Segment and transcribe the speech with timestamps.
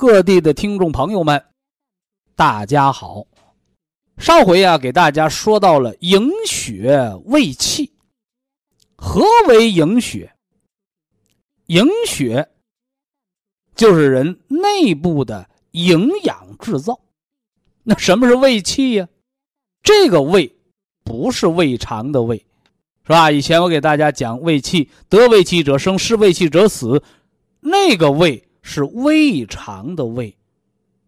[0.00, 1.44] 各地的听众朋友们，
[2.34, 3.26] 大家好。
[4.16, 7.92] 上回啊，给大家说到了营血卫气。
[8.96, 10.32] 何为营血？
[11.66, 12.48] 营血。
[13.74, 16.98] 就是人内部的营养制造，
[17.82, 19.06] 那什么是胃气呀？
[19.82, 20.56] 这个胃
[21.04, 22.38] 不是胃肠的胃，
[23.02, 23.30] 是吧？
[23.30, 27.02] 以前我给大家讲胃气，得胃气者生，失胃气者死。
[27.60, 30.36] 那个胃是胃肠的胃，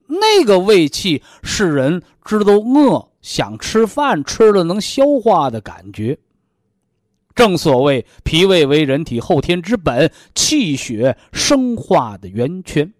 [0.06, 6.18] 那个胃气是人知道饿想吃饭，吃了能消化的感觉。
[7.34, 12.92] 正所谓，脾胃为人体后天之本，气血生化的源泉。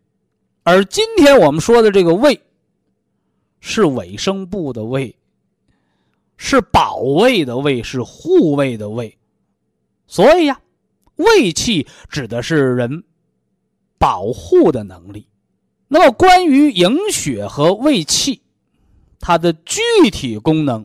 [0.63, 2.41] 而今天我们说的这个胃，
[3.61, 5.15] 是尾声部的胃，
[6.37, 9.19] 是保卫的胃，是护卫的胃。
[10.07, 10.61] 所以呀，
[11.17, 13.05] 胃气指的是人
[14.03, 15.29] 保护的能力。
[15.87, 18.43] 那么，关于营血和胃气，
[19.21, 20.85] 它的具体功能，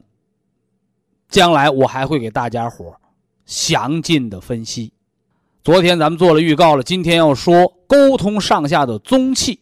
[1.27, 2.95] 将来我还会给大家伙
[3.47, 4.93] 详尽的分析。
[5.63, 9.61] 昨天咱们做了预告了，今天要说沟通上下的宗气。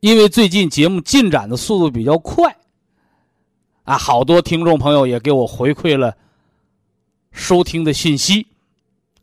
[0.00, 2.56] 因为最近节目进展的速度比较快，
[3.84, 6.16] 啊，好多听众朋友也给我回馈了
[7.32, 8.46] 收听的信息，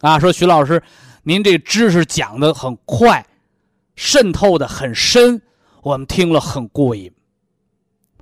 [0.02, 0.84] 啊，说徐老师，
[1.24, 3.26] 您这知识讲的很快，
[4.00, 5.42] 渗透的很深，
[5.84, 7.12] 我们听了很过瘾，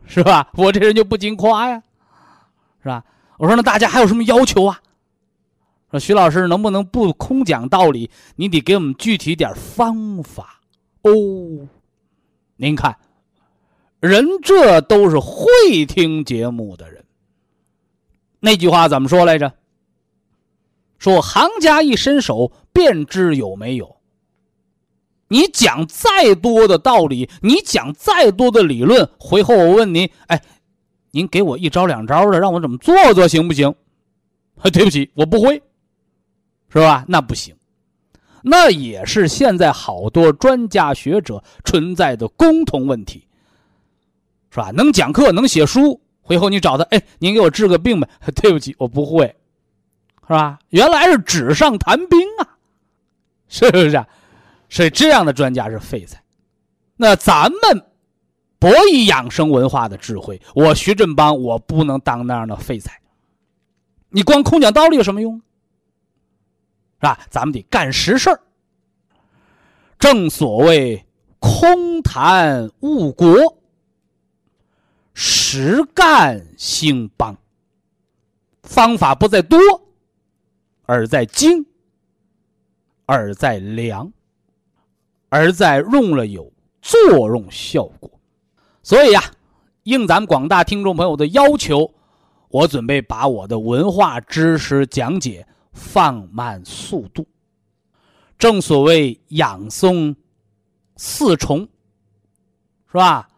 [0.08, 0.50] 是吧？
[0.54, 1.84] 我这人就不禁夸呀，
[2.82, 3.06] 是吧？
[3.38, 4.82] 我说那大家还有什么要求啊？
[5.92, 10.62] 说徐老师能不能不空讲道理，你得给我们具体点方法
[11.04, 11.12] 哦。
[12.56, 12.98] 您看，
[14.00, 17.06] 人这都是会听节目的人。
[18.40, 19.54] 那句话怎么说来着？
[20.98, 23.97] 说行家一伸手便知有没有。
[25.30, 30.42] 你讲再多的道理，你讲再多的理论，回后我问您，哎，
[31.12, 33.74] 您给我一招两招的，让我怎么做做行不行？
[34.72, 35.62] 对不起，我不会，
[36.70, 37.06] 是吧？
[37.08, 37.56] 那不行。
[38.42, 43.28] 那也是现在好多专家学者存在的共同问题，
[44.50, 44.72] 是吧？
[44.72, 48.08] 能讲课，能写书，回后你找他，哎，您给我治个病呗？
[48.42, 49.26] 对不起，我不会，
[50.22, 50.58] 是吧？
[50.70, 52.56] 原来是纸上谈兵啊，
[53.50, 54.06] 是不是？
[54.70, 56.24] 所以这样的专家是废材。
[56.96, 57.86] 那咱们
[58.60, 63.00] 博弈养生文化的智慧，我徐振邦，我不能当那样的废材。
[64.10, 65.36] 你光空讲道理有什么用？
[65.38, 67.20] 是吧？
[67.30, 68.42] 咱们得干实事儿。
[70.00, 71.06] 正所谓
[71.40, 73.58] 空谈误国，
[75.14, 77.38] 实干兴邦。
[78.64, 79.60] 方法不在多，
[80.86, 81.66] 而在精，
[83.06, 84.12] 而在良，
[85.30, 86.52] 而在用了有
[86.82, 88.10] 作用效果。
[88.84, 89.22] 所以呀，
[89.84, 91.94] 应咱们广大听众朋友的要求，
[92.50, 95.48] 我准备把我的文化知识讲解。
[95.80, 97.28] 放慢速度，
[98.40, 100.16] 正所谓养松
[100.96, 101.70] 四重，
[102.88, 103.30] 是吧？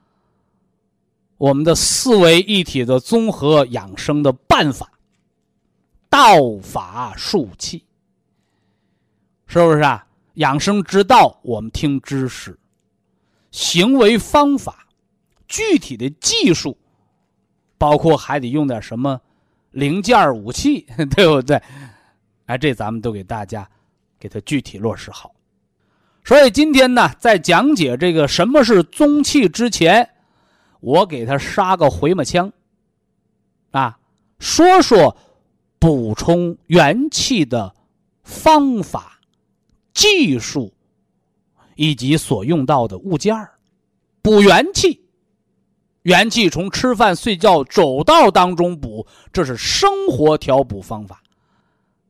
[1.35, 4.89] 我们的四维一体的综合养生的办法，
[6.09, 7.83] 道法术器，
[9.45, 10.07] 是不是啊？
[10.39, 12.53] 养生之道，我们听知识；
[13.51, 14.87] 行为方法，
[15.47, 16.77] 具体的技术，
[17.77, 19.19] 包括还得用点什么
[19.71, 21.61] 零件武器， 对不对？
[22.45, 23.69] 哎，这咱们都给大家，
[24.17, 25.35] 给它具体落实好。
[26.23, 30.09] 所以今天呢，在讲解这个什么是宗气之前，
[30.79, 32.49] 我给他杀个回马枪，
[33.71, 33.99] 啊，
[34.39, 35.17] 说说
[35.79, 37.75] 补充元气的
[38.23, 39.18] 方法、
[39.99, 40.73] 技术
[41.75, 43.51] 以及所用到的物件儿
[44.21, 45.01] 补元气，
[46.03, 51.21] 元气从吃饭、睡觉、走道当中补，这是生活调补方法。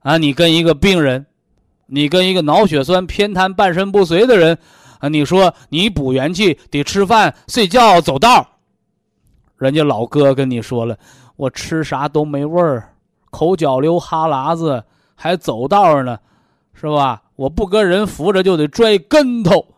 [0.01, 1.25] 啊，你跟一个病人，
[1.87, 4.55] 你跟一个脑血栓偏瘫、半身不遂的人，
[4.99, 8.47] 啊，你说你补元气得吃饭、睡觉、走道，
[9.57, 10.95] 人家老哥跟你说了，
[11.35, 12.93] 我吃啥都没味儿，
[13.31, 14.83] 口角流哈喇子，
[15.15, 16.19] 还走道呢，
[16.79, 17.23] 是吧？
[17.35, 19.75] 我不跟人扶着就得摔跟头，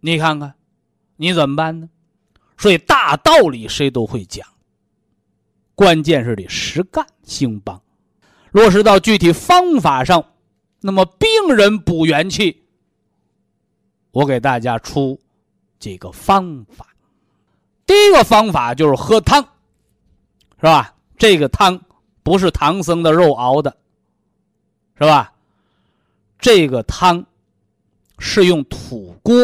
[0.00, 0.54] 你看看，
[1.16, 1.88] 你怎么办呢？
[2.56, 4.46] 所以大道理谁都会讲，
[5.74, 7.80] 关键是得实干兴邦。
[8.50, 10.24] 落实到具体方法上，
[10.80, 12.62] 那么病人补元气，
[14.12, 15.20] 我给大家出
[15.78, 16.86] 几个方法。
[17.86, 19.42] 第一个方法就是喝汤，
[20.56, 20.94] 是吧？
[21.16, 21.80] 这个汤
[22.22, 23.76] 不是唐僧的肉熬的，
[24.96, 25.33] 是吧？
[26.44, 27.24] 这个汤
[28.18, 29.34] 是用土锅，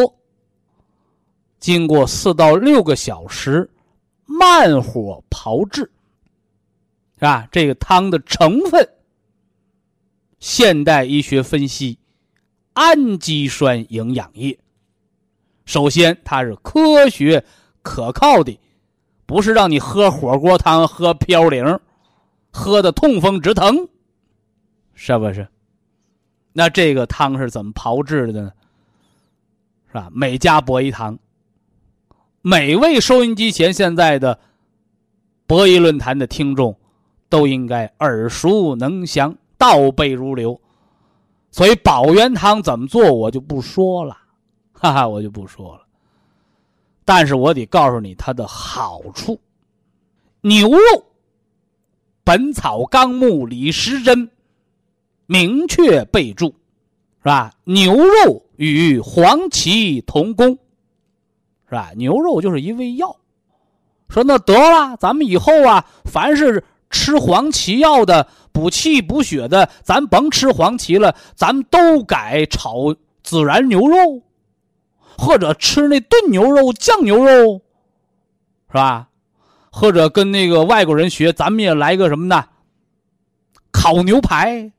[1.59, 3.67] 经过四到六个小时
[4.27, 5.81] 慢火炮制，
[7.15, 7.47] 是吧？
[7.51, 8.87] 这个汤的成分。
[10.39, 11.97] 现代医学分析，
[12.73, 14.55] 氨基酸营养液。
[15.65, 17.43] 首先，它是科学
[17.81, 18.59] 可靠的，
[19.25, 21.79] 不是让你喝火锅汤、喝飘零，
[22.51, 23.89] 喝的痛风直疼，
[24.93, 25.47] 是不是？
[26.53, 28.51] 那这个汤是怎么炮制的呢？
[29.87, 30.09] 是吧？
[30.11, 31.17] 每家博一堂，
[32.41, 34.39] 每位收音机前现在的
[35.45, 36.77] 博弈论坛的听众，
[37.29, 39.35] 都应该耳熟能详。
[39.57, 40.59] 倒背如流，
[41.51, 44.17] 所以保元汤怎么做我就不说了，
[44.73, 45.83] 哈哈，我就不说了。
[47.05, 49.39] 但是我得告诉你它的好处。
[50.41, 50.77] 牛肉，
[52.23, 54.27] 《本草纲目》李时珍
[55.31, 57.53] 明确备注，是吧？
[57.63, 60.57] 牛肉与黄芪同功，
[61.69, 61.91] 是吧？
[61.95, 63.15] 牛肉就是一味药。
[64.09, 66.63] 说那得了，咱们以后啊，凡是。
[66.93, 72.93] 吃黄芪药的补气补血的，咱甭吃黄芪了，咱们都改炒
[73.23, 74.21] 孜然牛肉，
[75.17, 77.61] 或者吃那炖牛肉、酱牛肉，
[78.67, 79.07] 是吧？
[79.71, 82.43] 或者跟那个外国人学，咱们也来个什么呢？
[83.71, 84.73] 烤牛排，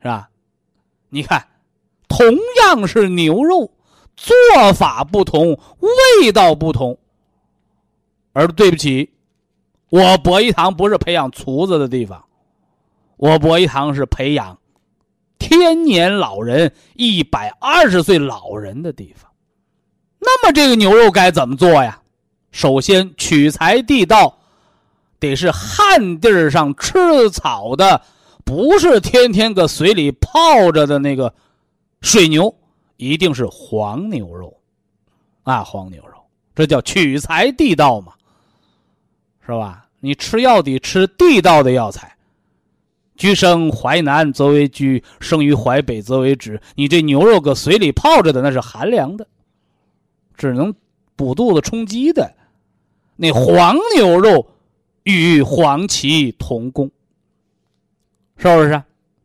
[0.00, 0.28] 是吧？
[1.08, 1.46] 你看，
[2.06, 2.26] 同
[2.62, 3.70] 样是牛肉，
[4.16, 5.58] 做法不同，
[6.20, 6.98] 味道不同，
[8.32, 9.10] 而对不起。
[9.90, 12.24] 我博一堂不是培养厨子的地方，
[13.16, 14.58] 我博一堂是培养
[15.38, 19.30] 天年老人、一百二十岁老人的地方。
[20.18, 22.02] 那么这个牛肉该怎么做呀？
[22.50, 24.38] 首先取材地道，
[25.18, 28.02] 得是旱地儿上吃草的，
[28.48, 31.34] 不是天天搁水里泡着的那个
[32.00, 32.56] 水牛，
[32.96, 34.58] 一定是黄牛肉，
[35.42, 36.14] 啊，黄牛肉，
[36.54, 38.14] 这叫取材地道嘛。
[39.46, 39.86] 是吧？
[40.00, 42.16] 你吃药得吃地道的药材。
[43.16, 46.58] 居生淮南则为居，生于淮北则为止。
[46.74, 49.26] 你这牛肉搁水里泡着的，那是寒凉的，
[50.34, 50.74] 只能
[51.16, 52.34] 补肚子充饥的。
[53.14, 54.48] 那黄牛肉
[55.02, 56.90] 与黄芪同功，
[58.38, 58.82] 是不是？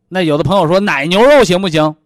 [0.08, 1.96] 那有的朋友说奶牛肉行不行？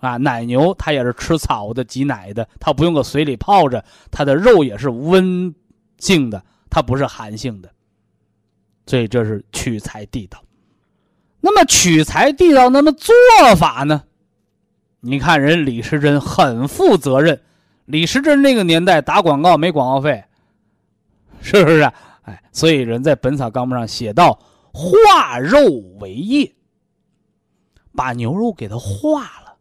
[0.00, 5.54] 啊，奶牛它也是吃草的、挤奶的，它不用搁水里泡着，它的肉也是温
[5.98, 6.42] 性的。
[6.70, 7.70] 它不是寒性的，
[8.84, 10.38] 所以这是取材地道。
[11.40, 13.14] 那么取材地道，那么做
[13.56, 14.02] 法呢？
[15.00, 17.40] 你看人李时珍很负责任。
[17.86, 20.22] 李时珍那个年代打广告没广告费，
[21.40, 21.90] 是不是？
[22.22, 24.38] 哎，所以人在《本草纲目》上写到：
[24.78, 25.58] 化肉
[25.98, 26.54] 为液，
[27.96, 29.56] 把牛肉给它化了。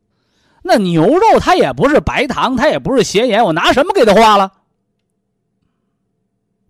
[0.61, 4.53] 那牛肉它也不是白糖，它也不是咸盐，我拿什么给它化了？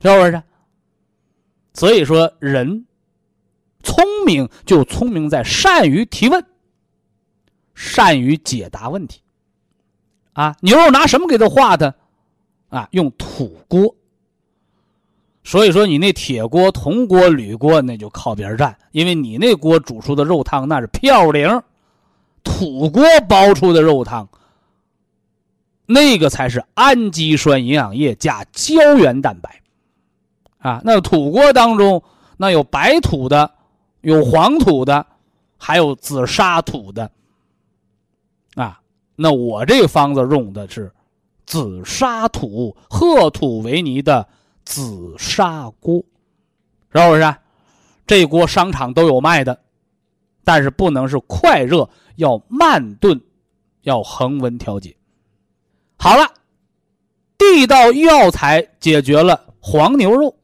[0.01, 0.41] 是不是？
[1.73, 2.85] 所以说，人
[3.83, 6.45] 聪明就聪明在善于提问，
[7.75, 9.21] 善于解答问题。
[10.31, 11.95] 啊，牛肉拿什么给它化的？
[12.69, 13.93] 啊，用土锅。
[15.47, 21.61] 所以说，你那铁锅、铜锅、铝锅那就靠边站，因为你那锅煮出的肉汤那是飘零，
[22.43, 24.27] 土锅煲出的肉汤，
[25.85, 29.61] 那个才是氨基酸营养液加胶原蛋白。
[30.57, 32.03] 啊，那土锅当中，
[32.35, 33.49] 那有白土的，
[34.01, 35.05] 有黄土的，
[35.57, 37.09] 还有紫砂土的。
[38.55, 38.81] 啊，
[39.15, 40.91] 那我这个方子用的是
[41.45, 44.27] 紫砂土褐土为泥的
[44.67, 46.03] 紫砂锅，
[46.93, 47.35] 是不是？
[48.05, 49.57] 这锅商场都有卖的，
[50.43, 53.19] 但是不能是快热，要慢炖，
[53.83, 54.95] 要恒温调节。
[55.97, 56.29] 好了，
[57.37, 60.35] 地道药材解决了黄牛肉，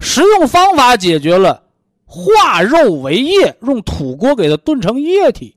[0.00, 1.62] 食用方法解决了
[2.06, 5.54] 化肉为液，用土锅给它炖成液体。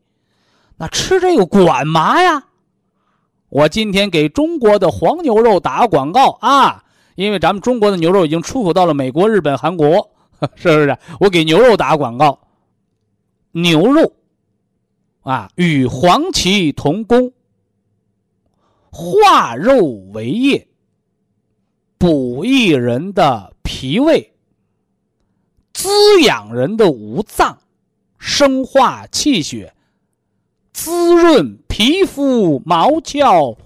[0.76, 2.44] 那吃这个管嘛呀？
[3.50, 6.84] 我今天给中国的黄牛肉打广告啊，
[7.18, 10.12] 因为咱们中国的牛肉已经出口到了美国、日本、韩国，
[10.56, 10.98] 是不是？
[11.20, 12.40] 我给牛肉打广告，
[13.54, 14.14] 牛肉
[15.22, 17.34] 啊，与黄芪同功，
[18.92, 19.84] 化肉
[20.14, 20.68] 为液，
[21.98, 24.32] 补益人的脾胃，
[25.74, 25.90] 滋
[26.22, 27.58] 养人的五脏，
[28.20, 29.74] 生化气血。
[30.72, 33.58] 滋润皮肤毛窍，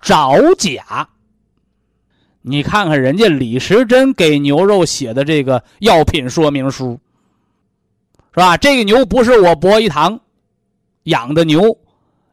[0.00, 1.10] 找甲。
[2.48, 6.96] 你看看人家李时珍给牛肉写的这个药品说明书，
[8.32, 8.56] 是吧？
[8.56, 10.20] 这个牛不是我博一堂
[11.02, 11.76] 养的牛，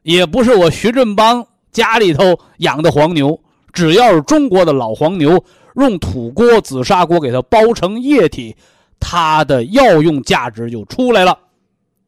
[0.03, 3.41] 也不是我徐振邦家里头养的黄牛，
[3.71, 5.43] 只要是中国的老黄牛，
[5.77, 8.55] 用土锅、紫砂锅给它煲成液体，
[8.99, 11.35] 它的药用价值就出来了。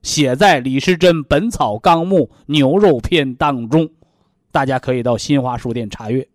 [0.03, 3.89] 写在李时珍《本草纲目牛肉篇》当中，
[4.51, 6.27] 大家可以到新华书店查阅。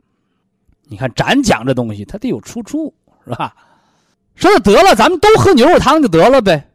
[0.91, 2.93] 你看，咱讲这东西，它得有出处，
[3.25, 3.55] 是吧？
[4.35, 6.69] 说得了，咱们都喝牛肉汤就得了呗。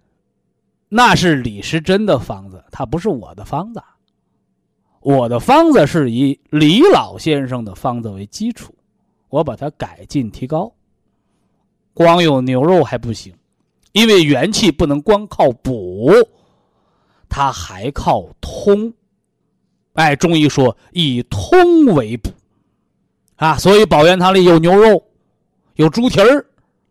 [0.88, 3.84] 那是李时珍的方子，它不是我的方子。
[5.02, 8.74] 我的方子是以李老先生的方子为基础，
[9.28, 10.74] 我把它改进提高。
[11.94, 13.36] 光有牛肉还不行，
[13.92, 16.10] 因为元气不能光靠补。
[17.28, 18.94] 它还靠通，
[19.94, 22.30] 哎，中医说以通为补，
[23.36, 25.04] 啊，所以保元汤里有牛肉，
[25.76, 26.46] 有猪蹄儿，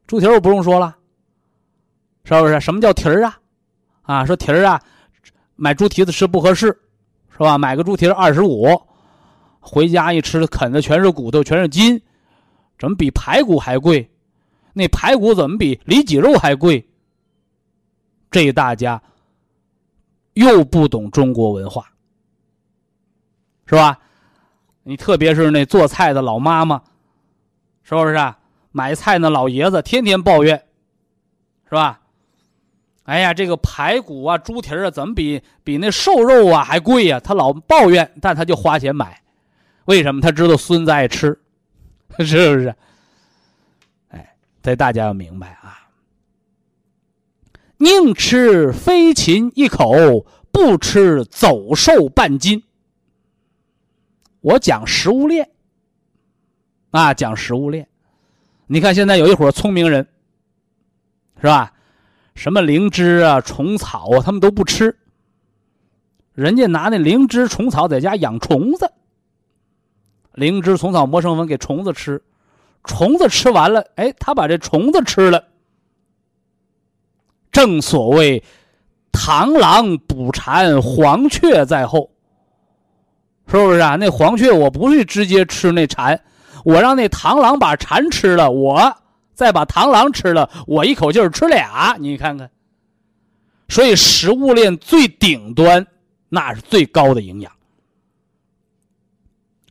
[0.07, 0.97] 猪蹄儿我不用说了，
[2.25, 2.61] 是不是？
[2.61, 3.39] 什么叫蹄儿啊？
[4.03, 4.81] 啊，说蹄儿啊，
[5.57, 6.67] 买猪蹄子吃不合适，
[7.31, 7.57] 是吧？
[7.57, 8.67] 买个猪蹄儿二十五，
[9.61, 12.01] 回家一吃，啃的全是骨头，全是筋，
[12.79, 14.11] 怎么比排骨还贵？
[14.73, 16.87] 那排骨怎么比里脊肉还贵？
[18.31, 19.01] 这大家。
[20.35, 21.87] 又不懂中国文化，
[23.67, 23.97] 是吧？
[24.85, 26.83] 你特别是那做菜的老妈妈，
[27.83, 28.38] 是不是啊？
[28.71, 30.64] 买菜那老爷子天天抱怨，
[31.69, 32.00] 是吧？
[33.05, 37.21] 哎呀，这个排骨啊、猪蹄啊，怎么比比那瘦肉啊还贵呀？
[37.21, 39.23] 他老抱怨，但他就花钱买，
[39.85, 40.21] 为什么？
[40.21, 41.38] 他知道孙子爱吃，
[42.19, 42.75] 是不是？
[44.09, 45.87] 哎，这大家要明白啊。
[47.76, 52.62] 宁吃飞禽一口，不吃走兽半斤。
[54.45, 55.49] 我讲食物链，
[56.91, 57.89] 啊，讲食物链。
[58.67, 60.07] 你看现在有一伙聪明人，
[61.41, 61.73] 是吧？
[62.35, 64.99] 什么灵芝啊、虫草啊，他们都不吃。
[66.35, 68.93] 人家拿那灵芝、虫草在家养虫子，
[70.35, 72.23] 灵芝、虫草磨成粉给虫子吃，
[72.85, 75.43] 虫子吃完了，哎，他把这虫子吃了。
[77.51, 78.45] 正所谓，
[79.11, 82.11] 螳螂捕蝉，黄雀在后。
[83.47, 83.97] 是不是啊？
[83.97, 86.21] 那黄雀我不是直接吃那蝉，
[86.65, 88.97] 我让那螳螂把蝉吃了，我
[89.35, 91.97] 再把螳螂吃了，我一口气吃俩。
[91.99, 92.51] 你看看，
[93.69, 95.87] 所以食物链最顶端，
[96.29, 97.53] 那是最高的营养，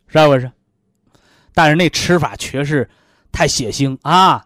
[0.08, 0.52] 是不是？
[1.54, 2.90] 但是那吃法确实
[3.32, 4.46] 太血腥啊！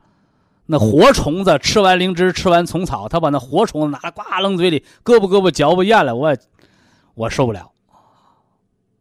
[0.66, 6.36] 那活虫子吃完灵芝，吃完虫草，他把那活虫子拿来呱扔嘴里，胳膊胳膊嚼不咽了，我
[7.14, 7.72] 我受不了，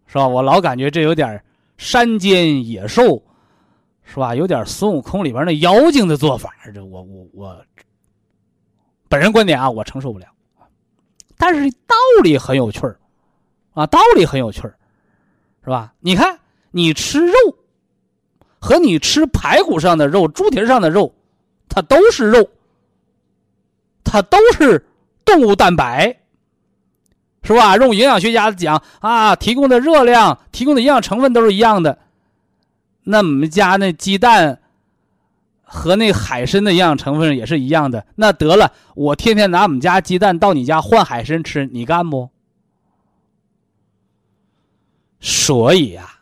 [0.06, 0.26] 是吧？
[0.26, 1.42] 我老感觉这有点
[1.76, 3.22] 山间野兽，
[4.04, 4.34] 是吧？
[4.34, 7.64] 有点孙悟空里边那妖精的做法，这我我我
[9.08, 10.26] 本人观点啊，我承受不了。
[11.36, 12.98] 但是道理很有趣儿
[13.74, 14.76] 啊，道理很有趣儿，
[15.62, 15.92] 是吧？
[16.00, 16.38] 你看，
[16.70, 17.34] 你吃肉
[18.58, 21.12] 和你吃排骨上的肉、猪蹄上的肉。
[21.68, 22.48] 它都是肉，
[24.02, 24.82] 它都是
[25.26, 26.16] 动物蛋白，
[27.46, 27.76] 是吧？
[27.76, 31.98] 用营养学家讲啊，提供的热量、提供的营养成分都是一样的。
[33.04, 34.60] 那我们家那鸡蛋
[35.62, 38.04] 和那海参的营养成分也是一样的。
[38.16, 42.28] 那得了，我天天拿我们家鸡蛋到你家换海参吃，你干不？
[45.20, 46.18] 所以呀，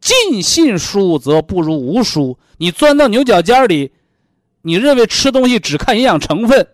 [0.00, 2.38] 尽信书则不如无书。
[2.58, 3.92] 你钻到牛角尖里。
[4.62, 6.66] 你认为吃东西只看营养成分，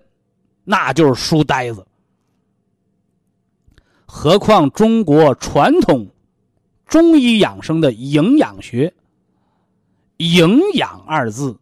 [0.64, 1.87] 那就是书呆子。
[4.14, 6.07] 何况中国传统
[6.87, 8.92] 中医养生的营养学，
[10.19, 11.59] 营养二字，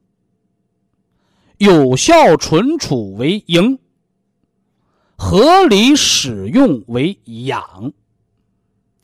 [1.59, 3.79] 有效存储为营，
[5.17, 7.17] 合理使用为
[7.47, 7.93] 养。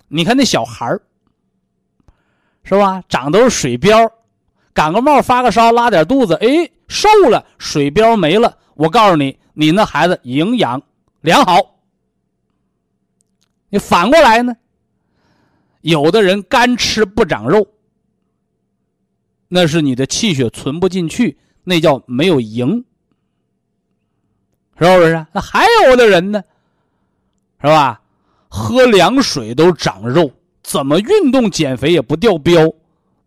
[0.09, 1.01] 你看那小孩儿，
[2.65, 3.01] 是吧？
[3.09, 4.11] 长都是水膘，
[4.75, 8.59] 感个冒、发个烧、拉点肚子，哎，瘦了，水膘没了。
[8.75, 10.83] 我告诉你，你那孩子营养
[11.21, 11.76] 良好。
[13.69, 14.57] 你反过来呢？
[15.81, 17.69] 有的人干吃不长肉，
[19.49, 22.85] 那是你的气血存不进去，那叫没有营，
[24.79, 25.27] 是不是？
[25.33, 26.43] 那还有的人呢，
[27.61, 28.03] 是吧？
[28.49, 30.33] 喝凉水都长肉，
[30.63, 32.75] 怎么运动减肥也不掉膘？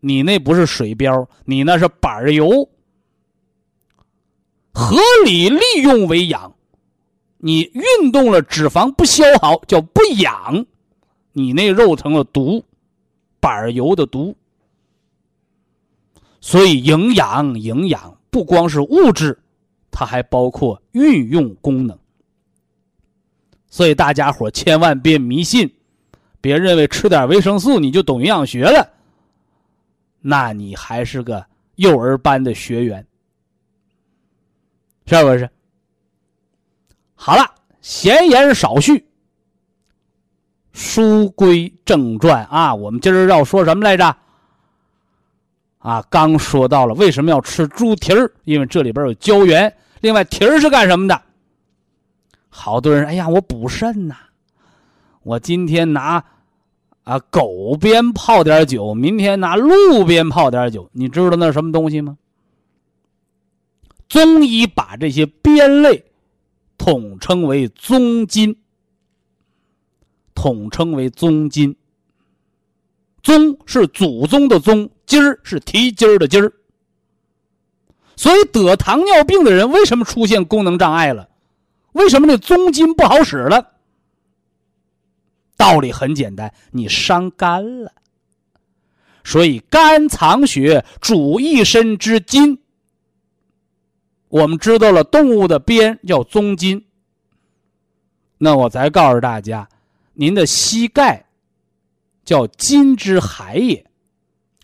[0.02, 2.70] 你那不是水膘，你那是板油。
[4.74, 6.56] 合理利用为养，
[7.42, 10.66] 你运动了脂肪不消耗叫不养，
[11.32, 12.64] 你那肉成了毒，
[13.40, 14.36] 板油的毒。
[16.42, 19.40] 所以营养营养不光是物质，
[19.90, 21.98] 它还包括运用功能。
[23.68, 25.72] 所以大家伙千万别迷信，
[26.42, 28.90] 别认为吃点维生素你就懂营养学了。
[30.20, 33.06] 那你还是个幼儿班的学员，
[35.06, 35.50] 是不是？
[37.22, 37.46] 好了，
[37.82, 39.06] 闲言少叙，
[40.72, 42.74] 书归正传啊。
[42.74, 44.16] 我们今儿要说什么来着？
[45.80, 49.76] 啊，刚说到了为什么要吃猪蹄儿，因为这里边有胶原。
[50.00, 51.22] 另外，蹄儿是干什么的？
[52.48, 54.16] 好多人，哎呀，我补肾呐！
[55.24, 56.24] 我今天拿
[57.04, 62.18] 啊狗鞭泡点酒，明天拿鹿鞭泡点酒，你知道那是什么东西吗？
[64.08, 66.06] 中医把这些鞭类
[66.80, 68.58] 统称为宗筋，
[70.34, 71.76] 统称为宗筋。
[73.22, 76.54] 宗是祖宗的宗，筋儿是提筋儿的筋儿。
[78.16, 81.30] 所以得糖尿病的人为什么出现功能障碍了？
[81.92, 83.74] 为什么那宗筋不好使了？
[85.58, 87.92] 道理很简单，你伤肝了。
[89.26, 92.60] 所以肝藏血，主一身之筋。
[94.30, 96.86] 我们知道了动物的鞭叫宗筋。
[98.38, 99.68] 那我再告诉大家，
[100.14, 101.26] 您的膝盖
[102.24, 103.86] 叫筋之海也。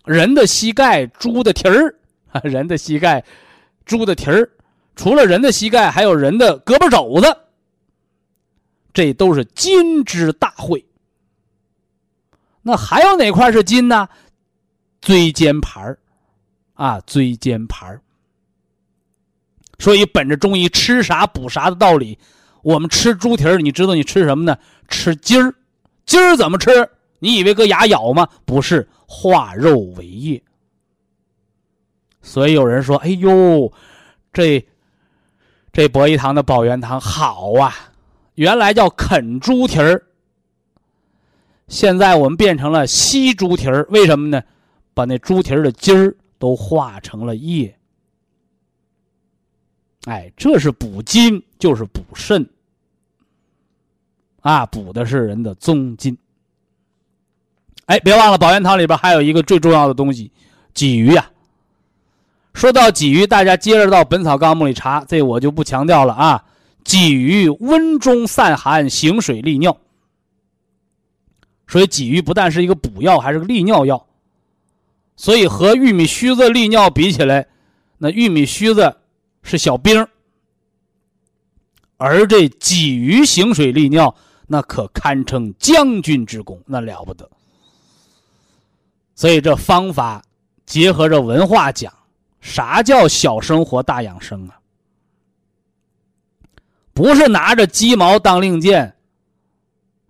[0.04, 1.94] 人的膝盖，猪的蹄儿，
[2.44, 3.24] 人的膝盖，
[3.84, 4.50] 猪的蹄儿。
[4.94, 7.36] 除了人的膝盖，还有人的胳膊肘子，
[8.94, 10.86] 这都是筋之大会。
[12.62, 14.08] 那还有哪块是筋呢？
[15.00, 15.98] 椎间盘
[16.74, 18.00] 啊，椎间盘
[19.78, 22.18] 所以，本着中医吃啥补啥的道理，
[22.62, 24.56] 我们吃猪蹄儿，你知道你吃什么呢？
[24.88, 25.54] 吃筋儿，
[26.04, 26.88] 筋儿怎么吃？
[27.18, 28.28] 你以为搁牙咬吗？
[28.44, 30.42] 不是，化肉为液。
[32.22, 33.72] 所以有人说：“哎呦，
[34.32, 34.66] 这……”
[35.72, 37.74] 这博医堂的保元堂好啊，
[38.36, 40.02] 原来叫啃猪蹄儿，
[41.68, 43.86] 现在我们变成了吸猪蹄儿。
[43.90, 44.42] 为什么呢？
[44.94, 47.76] 把那猪蹄儿的筋儿都化成了液。
[50.06, 52.48] 哎，这是补筋，就是补肾
[54.40, 56.16] 啊，补的是人的宗筋。
[57.86, 60.30] 哎，别忘了保元汤里边还有一个最重要的东西，
[60.74, 61.28] 鲫鱼呀。
[62.54, 66.44] 说到鲫鱼，大家接着到《本草纲目》里查，这我就不强调了啊。
[66.84, 69.76] 鲫鱼温中散寒，行水利尿。
[71.66, 74.06] 所以鲫鱼不但是一个补药，还是个利尿药。
[75.16, 77.48] 所以和玉米须子利尿比起来，
[77.98, 78.96] 那玉米须子
[79.46, 80.04] 是小兵，
[81.96, 84.12] 而这鲫鱼行水利尿，
[84.48, 87.30] 那可堪称将军之功，那了不得。
[89.14, 90.20] 所以这方法
[90.66, 91.92] 结合着文化讲。
[92.40, 94.58] 啥叫小生活大养生啊？
[96.92, 98.96] 不是拿着鸡毛当令箭，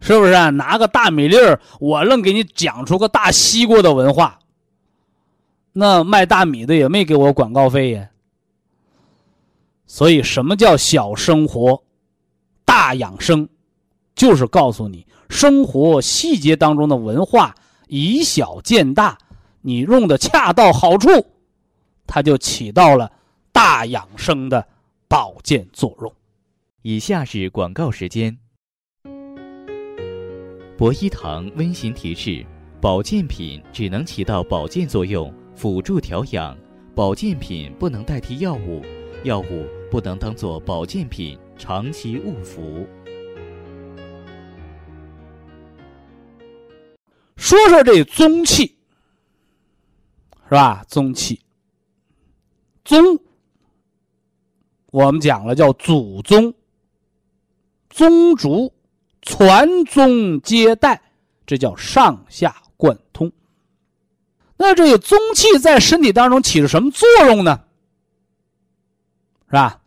[0.01, 0.33] 是不是？
[0.51, 4.39] 拿个大米粒儿，我愣给你讲出个大西瓜的文化。
[5.73, 8.09] 那卖大米的也没给我广告费呀。
[9.87, 11.83] 所以，什么叫小生活
[12.65, 13.49] 大养生？
[14.15, 17.55] 就是告诉你，生活细节当中的文化，
[17.89, 19.19] 以小见大，
[19.61, 21.09] 你用的恰到好处。
[22.07, 23.11] 它就起到了
[23.53, 24.67] 大养生的
[25.07, 26.13] 保健作用。
[26.83, 28.39] 以下是广告时间。
[30.79, 32.45] 博一堂温馨提示：
[32.81, 36.57] 保健品只能起到保健作用，辅助调养；
[36.95, 38.83] 保健品不能代替药物，
[39.25, 42.87] 药物不能当做保健品长期误服。
[47.37, 48.77] 说说这宗气，
[50.45, 50.85] 是吧？
[50.89, 51.41] 宗气。
[52.85, 53.19] 宗，
[54.87, 56.55] 我们讲了叫祖宗，
[57.91, 58.73] 宗族，
[59.23, 61.01] 传宗接代，
[61.47, 63.31] 这叫上下贯通。
[64.57, 67.66] 那这个宗气在身体当中起着什么作用呢？
[69.49, 69.79] 是吧？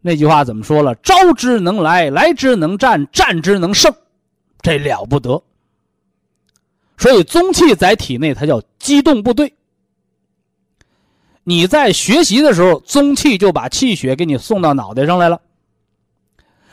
[0.00, 0.94] 那句话怎么说了？
[0.96, 3.94] 招之能来，来之能战，战之能胜，
[4.60, 5.42] 这了不得。
[6.98, 9.54] 所以宗气在体内，它叫机动部队。
[11.44, 15.40] 你在学习的时候，宗气就把气血给你送到脑袋上来了；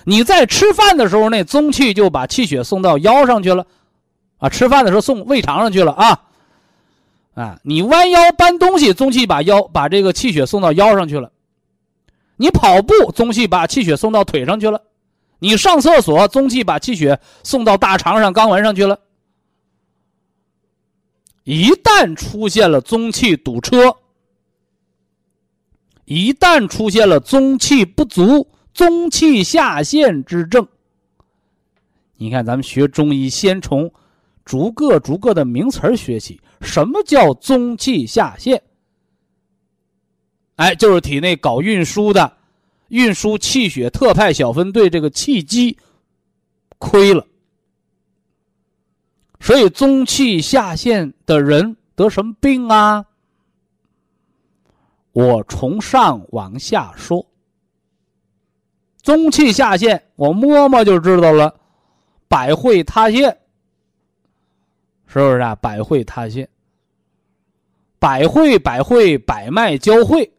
[0.04, 3.66] 你在吃饭的时候，那宗气就把气血送到腰上去了。
[4.38, 6.22] 啊，吃饭的时候送胃肠上去了啊！
[7.34, 11.32] 啊，你弯腰搬东西，宗气把腰把这个气血送到腰上去了。
[12.42, 14.80] 你跑步，宗气把气血送到腿上去了；
[15.40, 18.98] 你上厕所，宗气把气血送到大肠上、肛门上去了。
[21.44, 23.94] 一旦出现了宗气堵车，
[26.06, 30.66] 一旦出现了宗气不足、宗气下陷之症，
[32.16, 33.92] 你看咱们学中医，先从
[34.46, 36.40] 逐个逐个的名词学习。
[36.62, 38.64] 什么叫宗气下陷？
[40.60, 42.34] 哎，就是体内搞运输的，
[42.90, 45.78] 运输气血特派小分队这个气机
[46.78, 47.26] 亏了，
[49.40, 53.06] 所以宗气下陷的人得什么病啊？
[55.14, 57.26] 我从上往下说，
[59.02, 61.58] 宗气下陷，我摸摸就知道了，
[62.28, 63.30] 百会塌陷，
[65.08, 65.56] 是不是啊？
[65.56, 66.50] 百会塌陷，
[67.98, 70.30] 百会百会百脉交汇。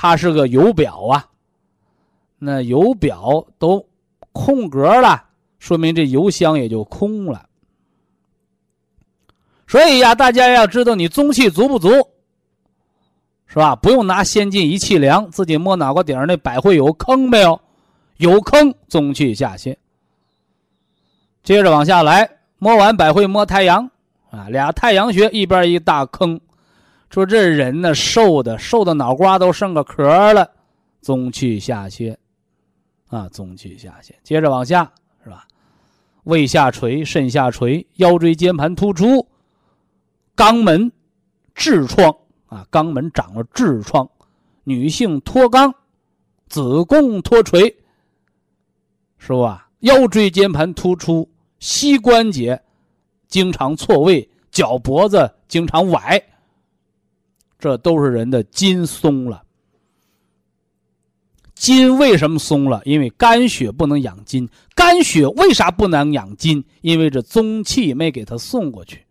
[0.00, 1.26] 它是个油表啊，
[2.38, 3.84] 那油表都
[4.30, 5.24] 空格了，
[5.58, 7.48] 说明这油箱也就空了。
[9.66, 11.88] 所以呀，大家要知道你宗气足不足，
[13.48, 13.74] 是吧？
[13.74, 17.60] 不用拿先进仪器量，自己摸脑瓜顶上那百会有坑没有？
[18.18, 19.76] 有坑，宗气下陷。
[21.42, 23.90] 接着往下来，摸完百会摸太阳
[24.30, 26.40] 啊，俩太阳穴一边一大坑。
[27.10, 30.50] 说这人呢，瘦的瘦的脑瓜都剩个壳了，
[31.00, 32.18] 宗气下陷，
[33.08, 34.14] 啊，宗气下陷。
[34.22, 34.92] 接着往下
[35.24, 35.46] 是吧？
[36.24, 39.26] 胃下垂、肾下垂、腰椎间盘突出、
[40.36, 40.92] 肛门
[41.56, 42.14] 痔疮
[42.46, 44.08] 啊，肛门长了痔疮，
[44.64, 45.72] 女性脱肛、
[46.48, 47.74] 子宫脱垂，
[49.16, 49.70] 是吧？
[49.80, 51.26] 腰椎间盘突出、
[51.58, 52.60] 膝关节
[53.28, 56.22] 经常错位、脚脖子经常崴。
[57.58, 59.44] 这都是人的筋松了。
[61.54, 62.80] 筋为什么松了？
[62.84, 64.48] 因为肝血不能养筋。
[64.76, 66.64] 肝血为啥不能养筋？
[66.82, 69.04] 因为这宗气没给他送过去，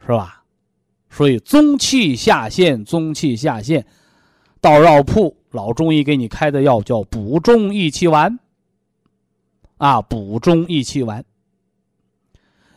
[0.00, 0.44] 是吧？
[1.10, 3.84] 所以宗气下陷，宗气下陷，
[4.60, 8.38] 到药铺老中医给你开的药叫补中益气丸。
[9.78, 11.24] 啊，补中益气丸。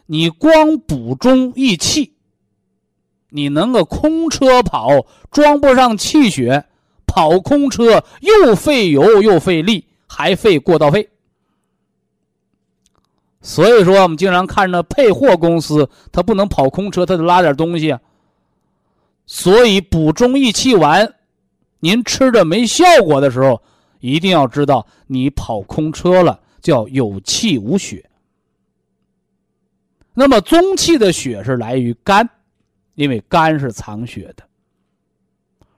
[0.08, 2.13] 你光补中益气。
[3.36, 6.64] 你能够空车跑，装不上气血，
[7.08, 11.10] 跑空车又费油又费力，还费过道费。
[13.42, 18.00] 所以说，我们经常看着配货公司，他不能跑空车，他得拉点东西啊。
[19.26, 21.16] 所以补中益气丸，
[21.80, 23.60] 您吃着没效果的时候，
[24.00, 28.08] 一定要知道你跑空车了，叫有气无血。
[30.14, 32.30] 那么中气的血是来于肝。
[32.96, 34.44] 因为肝是藏血的，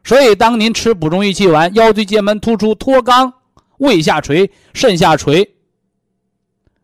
[0.03, 3.31] 所以当您吃补中益气丸，腰椎间盘突出、脱肛、
[3.77, 5.55] 胃下垂、肾下垂，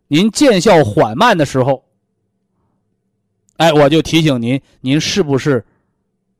[0.07, 1.83] 您见效缓慢的时候，
[3.57, 5.65] 哎，我就提醒您，您是不是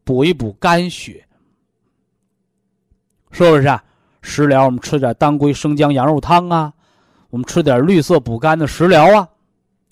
[0.04, 1.26] 补一补肝血？
[3.32, 3.84] 是不是啊？
[4.22, 6.74] 食疗我们吃点当归生姜羊肉汤啊，
[7.30, 9.28] 我们吃点绿色补肝的食疗啊，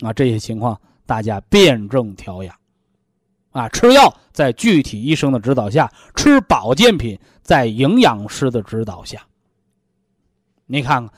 [0.02, 2.59] 啊，这些情况大家辩证调养。
[3.60, 9.22] 啊，吃药在具体医生的指导下，吃保健品在营养师的指导下。
[10.66, 11.14] 你看看，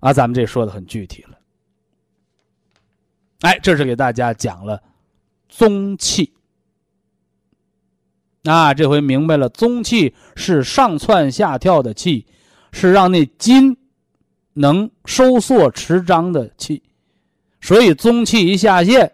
[0.00, 1.38] 啊，咱们这说的很具体了。
[3.42, 4.82] 哎，这是给大家讲了
[5.48, 6.32] 宗气。
[8.42, 12.26] 啊，这回明白了，宗气是上窜下跳的气，
[12.72, 13.76] 是让那筋
[14.54, 16.82] 能收缩持张的气，
[17.60, 19.12] 所以宗气一下陷。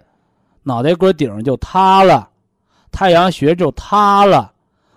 [0.62, 2.29] 脑袋瓜顶上就塌了，
[2.90, 4.52] 太阳穴就塌了，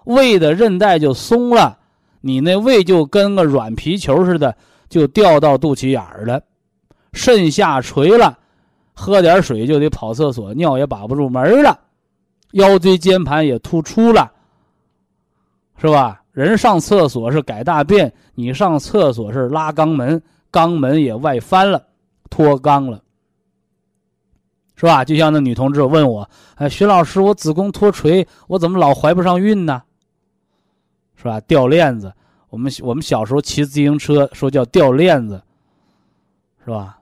[0.06, 1.77] 胃的韧带就松了，
[2.21, 4.56] 你那胃就跟个软皮球似的，
[4.89, 6.41] 就掉到肚脐眼儿了，
[7.13, 8.38] 肾下垂了，
[8.93, 11.79] 喝点水就得跑厕所，尿也把不住门了，
[12.51, 14.32] 腰椎间盘也突出了，
[15.77, 16.21] 是吧？
[16.32, 20.19] 人上厕所是改大便，你上厕所是拉肛门，
[20.51, 21.86] 肛门也外翻了，
[22.32, 22.99] 脱肛了。
[24.84, 25.06] 是吧？
[25.06, 29.82] 就像那女同志问我：“哎，徐老师，我子宫脱垂，我怎么老怀不上孕呢？”
[31.15, 31.39] 是吧？
[31.48, 32.13] 掉链子，
[32.50, 35.41] 我们我们小时候骑自行车说叫掉链子，
[36.65, 37.00] 是吧？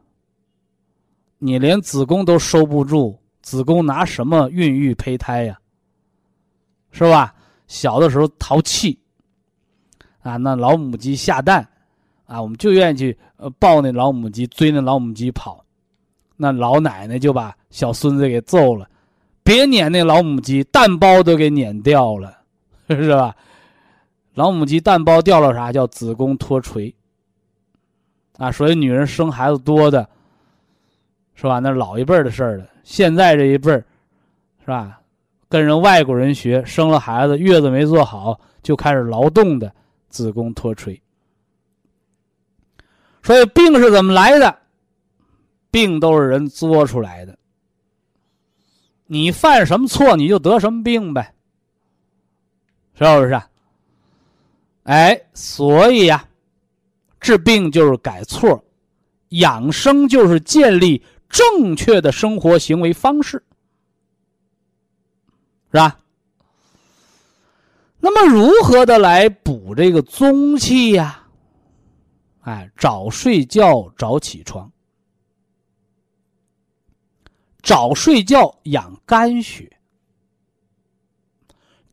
[1.39, 5.59] 你连子宫都收不住，子宫拿什么孕育胚胎呀？
[6.91, 7.33] 是吧？
[7.65, 8.99] 小的时候淘气，
[10.19, 11.67] 啊，那老母鸡下蛋，
[12.27, 15.65] 啊，我们就愿意去呃抱那老母鸡，追那老母鸡跑，
[16.37, 18.87] 那老奶奶就把小孙子给揍了，
[19.41, 22.37] 别撵那老母鸡，蛋包都给撵掉了，
[22.89, 23.35] 是吧？
[24.35, 26.93] 老母鸡蛋包掉了，啥叫子宫脱垂？
[28.37, 30.07] 啊，所以女人生孩子多的。
[31.33, 31.57] 是吧？
[31.57, 32.67] 那老一辈的事儿了。
[32.83, 33.83] 现在这一辈儿，
[34.59, 35.01] 是吧？
[35.49, 39.73] 跟人外国人学，生了孩子月子没做好，就开始劳动的
[40.07, 41.01] 子宫脱垂。
[43.23, 44.55] 所以病是怎么来的？
[45.71, 47.35] 病都是人作出来的。
[49.13, 51.33] 你犯什么错，你就得什么病呗，
[52.97, 53.41] 是不是？
[54.83, 56.25] 哎，所以呀，
[57.19, 58.63] 治病就是改错，
[59.29, 61.03] 养生就是建立。
[61.27, 63.43] 正确的生活行为方式，
[65.71, 65.99] 是吧？
[67.99, 71.25] 那么如何的来补这个中气呀？
[72.41, 74.71] 哎，早睡觉，早起床。
[77.63, 79.77] 早睡觉养肝血，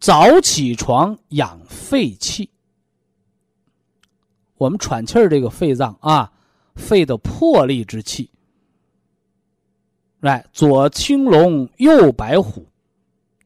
[0.01, 2.51] 早起床养肺气。
[4.57, 6.33] 我们喘气儿这个肺脏啊，
[6.75, 8.31] 肺的魄力之气。
[10.21, 12.67] 来，左青龙，右白虎。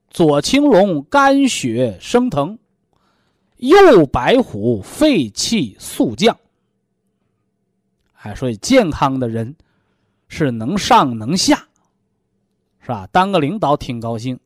[0.08, 2.56] 左青龙，肝血升腾；
[3.56, 6.38] 右白虎，肺气速降。
[8.14, 9.54] 哎，所以健康的人
[10.28, 11.66] 是能上能下，
[12.82, 13.08] 是吧？
[13.10, 14.38] 当个领导挺高兴，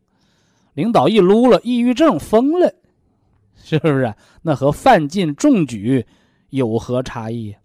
[0.74, 2.72] 领导一撸了，抑郁症疯了，
[3.64, 4.14] 是不是？
[4.42, 6.06] 那和范进中举
[6.50, 7.56] 有何差异？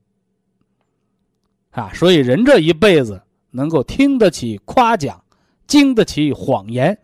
[1.70, 3.22] 啊，所以人这一辈子。
[3.54, 5.22] 能够听得起夸奖，
[5.68, 6.98] 经得起谎言，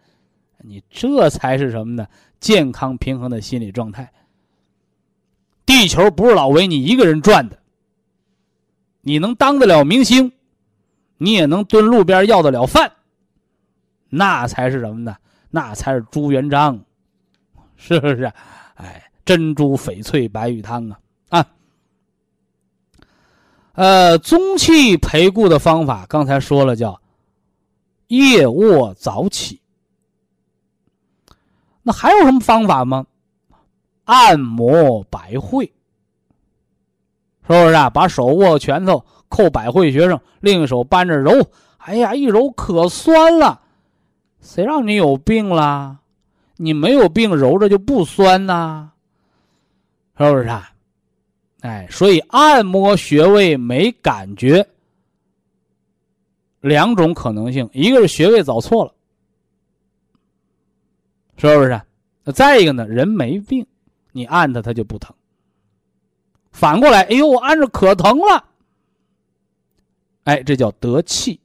[0.59, 2.07] 你这才是什么呢？
[2.39, 4.09] 健康平衡的心理状态。
[5.65, 7.59] 地球不是老为你一个人转的，
[9.01, 10.31] 你能当得了明星，
[11.17, 12.93] 你也能蹲路边要得了饭，
[14.09, 15.15] 那才是什么呢？
[15.49, 16.79] 那才是朱元璋，
[17.75, 18.31] 是不是？
[18.75, 21.47] 哎，珍珠翡翠白玉汤啊啊！
[23.73, 27.01] 呃，中气培固的方法，刚才说了，叫
[28.07, 29.61] 夜卧早起。
[31.83, 33.05] 那还有什么方法吗？
[34.05, 37.89] 按摩百会，是不是啊？
[37.89, 41.31] 把手握拳头，扣百会穴上，另一手扳着揉。
[41.77, 43.61] 哎呀，一揉可酸了，
[44.41, 45.99] 谁让你有病啦？
[46.55, 48.89] 你没有病，揉着就不酸呐，
[50.17, 50.71] 是不是啊？
[51.61, 54.67] 哎，所以按摩穴位没感觉，
[56.61, 58.93] 两种可能性：一个是穴位找错了，
[61.37, 61.81] 是不是？
[62.31, 63.65] 再一个呢，人没病，
[64.11, 65.15] 你按它它就不疼。
[66.51, 68.45] 反过来，哎呦，我按着可疼了，
[70.23, 71.39] 哎，这叫得气。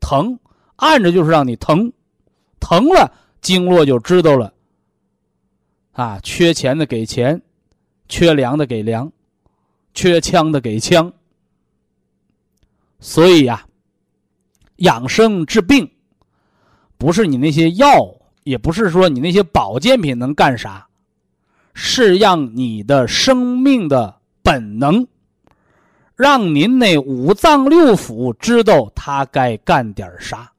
[0.00, 0.38] 疼，
[0.76, 1.92] 按着就是让你疼，
[2.60, 4.52] 疼了经络就知道了。
[5.92, 7.40] 啊，缺钱的给钱。
[8.06, 9.10] 缺粮的给粮，
[9.94, 11.10] 缺枪的给枪。
[13.00, 13.64] 所以呀，
[14.76, 15.90] 养生治病，
[16.98, 20.86] 不是你那些药，也不是说你那些保健品能干啥，
[21.72, 25.08] 是让你的生命的本能，
[26.14, 30.52] 让您那五脏六腑知道他该干点啥。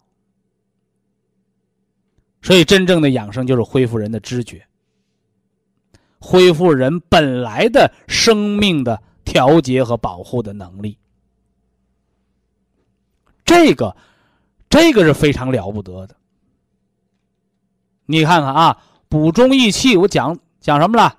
[2.45, 4.63] 所以，真正的养生就是恢复人的知觉。
[6.19, 10.95] 恢复人本来的生命的调节和保护的能力，
[13.43, 13.95] 这个，
[14.69, 16.15] 这个是非常了不得的。
[18.05, 18.77] 你看看啊，
[19.09, 21.17] 补中益气，我讲讲什么了？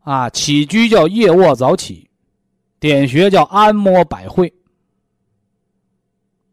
[0.00, 2.10] 啊，起居叫夜卧早起，
[2.80, 4.52] 点穴叫按摩百会。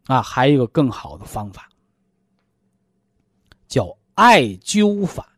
[0.06, 1.68] 啊，还有一个更好的方法，
[4.18, 5.28] 艾灸法。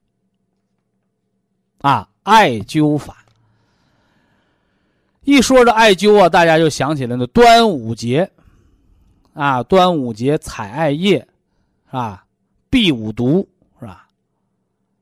[1.83, 3.27] 啊，艾灸法。
[5.23, 8.31] 一说这艾灸啊，大家就想起来那端午节，
[9.35, 11.29] 啊，端午节采艾叶，
[11.91, 12.25] 啊，
[12.71, 13.47] 避五毒
[13.79, 14.09] 是吧？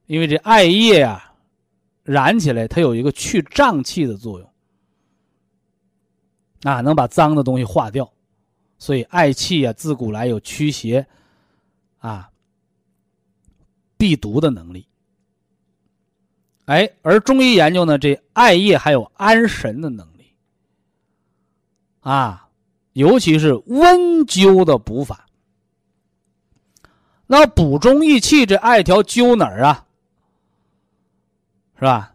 [0.06, 1.32] 因为这艾叶啊，
[2.02, 4.50] 燃起来它有一个去胀气的作用，
[6.64, 8.12] 啊，能把脏的东西化掉，
[8.76, 11.06] 所以艾气啊，自古来有驱邪
[11.98, 12.28] 啊、
[13.98, 14.88] 避毒的能力。
[16.64, 20.34] 哎，而中医研究呢，这艾叶还有安神的能力
[22.00, 22.48] 啊，
[22.92, 25.26] 尤其是温灸的补法。
[27.26, 29.86] 那补中益气，这艾条灸哪儿啊？
[31.74, 32.14] 是吧？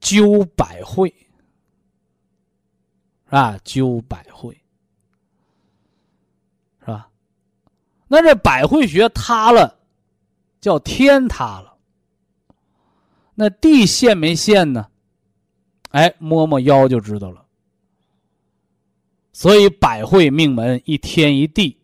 [0.00, 1.08] 灸百会，
[3.26, 3.58] 是吧？
[3.64, 4.54] 灸百会，
[6.80, 7.10] 是吧？
[8.06, 9.79] 那这百会穴塌了，
[10.60, 11.76] 叫天塌了。
[13.34, 14.88] 那地陷没陷呢？
[15.90, 17.44] 哎，摸摸腰就知道了。
[19.32, 21.78] 所以百会命门一天一地，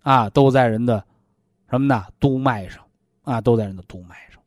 [0.00, 1.04] 啊，都在人的
[1.68, 2.06] 什么呢？
[2.18, 2.82] 督脉上，
[3.22, 4.40] 啊，都在人的督脉上。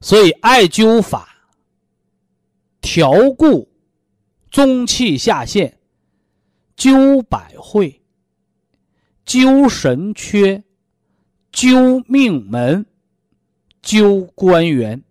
[0.00, 1.28] 所以艾灸法
[2.80, 3.68] 调固
[4.48, 5.80] 中气下陷，
[6.76, 8.00] 灸百会，
[9.26, 10.62] 灸神阙，
[11.58, 12.86] 灸命门。
[13.82, 15.02] 灸关元，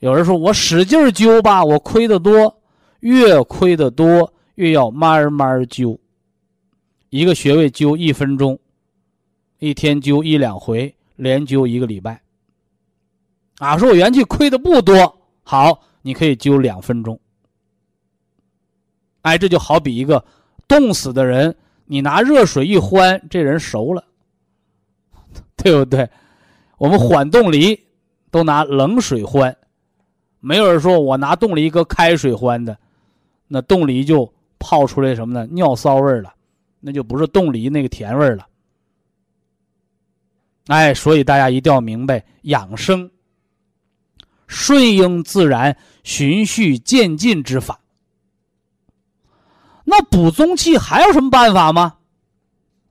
[0.00, 2.60] 有人说我使劲灸吧，我亏得多，
[3.00, 5.98] 越亏得多，越要慢慢灸。
[7.08, 8.58] 一个穴位灸一分钟，
[9.58, 12.20] 一天灸一两回，连灸一个礼拜。
[13.56, 17.18] 啊，说我元气亏的不多，好，你可以灸两分钟。
[19.22, 20.22] 哎，这就好比一个
[20.66, 21.56] 冻死的人，
[21.88, 24.04] 你拿热水一欢，这人熟了。
[25.56, 26.08] 对不对？
[26.78, 27.78] 我们缓冻梨
[28.30, 29.54] 都拿冷水欢，
[30.38, 32.78] 没有人说我拿冻梨搁开水欢的，
[33.48, 35.44] 那冻梨就泡出来什么呢？
[35.50, 36.32] 尿骚味了，
[36.78, 38.46] 那就不是冻梨那个甜味了。
[40.68, 43.10] 哎，所以大家一定要明白养生，
[44.46, 47.80] 顺应自然、循序渐进之法。
[49.90, 51.96] 那补中气还有什么办法吗？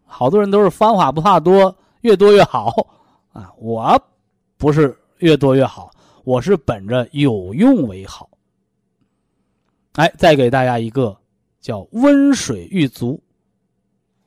[0.03, 1.75] 好多人都是方法不怕多。
[2.01, 2.87] 越多越好，
[3.33, 3.51] 啊！
[3.57, 4.01] 我
[4.55, 5.91] 不是越多越好，
[6.23, 8.29] 我是本着有用为好。
[9.93, 11.17] 哎，再给大家一个
[11.59, 13.21] 叫温水浴足，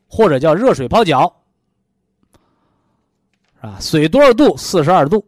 [0.08, 1.32] 或者叫热水泡脚，
[3.60, 3.78] 是吧？
[3.80, 4.56] 水多少度？
[4.56, 5.24] 四十二度，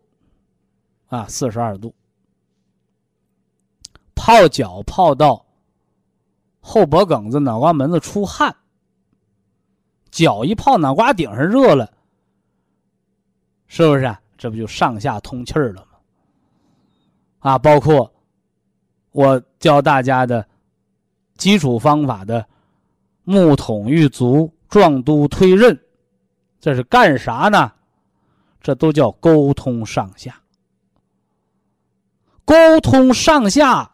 [1.07, 1.95] 啊，四十二度。
[4.15, 5.47] 泡脚泡到
[6.63, 8.57] 后脖梗子、脑瓜门子出汗，
[10.11, 11.93] 脚一泡脑瓜顶上热了。
[13.67, 14.19] 是不是啊？
[14.39, 15.99] 这不就上下通气了吗？
[17.39, 18.13] 啊，包括
[19.11, 20.47] 我教大家的
[21.37, 22.47] 基础方法的
[23.25, 25.79] 木桶玉足、壮都推刃，
[26.61, 27.73] 这是干啥呢？
[28.61, 30.41] 这都叫沟通上下。
[32.45, 33.91] 沟通上下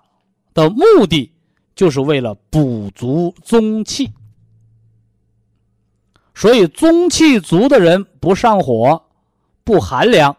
[0.54, 1.32] 的目的，
[1.78, 4.10] 就是为了补足中气。
[6.34, 9.04] 所以，中气足的人不上火。
[9.64, 10.34] 不寒凉，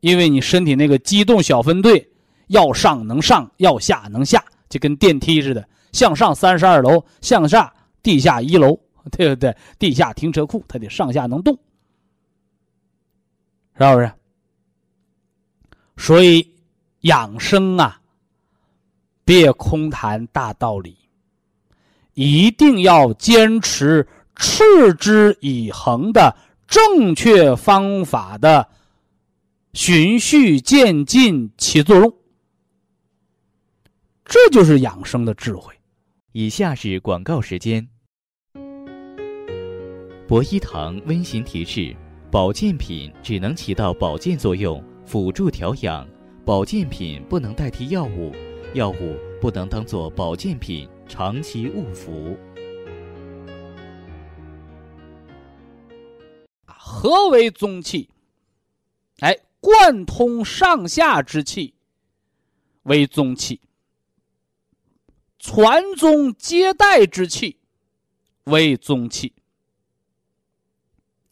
[0.00, 2.10] 因为你身体那个机动小分队
[2.48, 8.76] 要上能上，要下能下，就跟电梯似的，向上三十二楼，向下地下一楼，
[9.12, 9.56] 对不对？
[9.78, 11.56] 地下停车库，它得上下能动，
[13.78, 14.12] 是不是？
[15.96, 16.52] 所以
[17.02, 18.02] 养生啊，
[19.24, 20.96] 别空谈大道理，
[22.14, 24.06] 一定要坚持
[24.36, 26.36] 持之以恒的。
[26.66, 28.66] 正确方法的
[29.74, 32.14] 循序渐进起作用，
[34.24, 35.72] 这就是养生的智慧。
[36.32, 37.86] 以下是广告时间。
[40.26, 41.94] 博一堂温馨提示：
[42.30, 46.04] 保健品只能起到保健作用，辅助调养；
[46.44, 48.32] 保健品不能代替药物，
[48.74, 52.36] 药物不能当做保健品长期误服。
[56.66, 58.10] 何为中气？
[59.20, 61.74] 哎，贯通上下之气
[62.82, 63.60] 为中气，
[65.38, 67.60] 传宗接代之气
[68.44, 69.32] 为中气。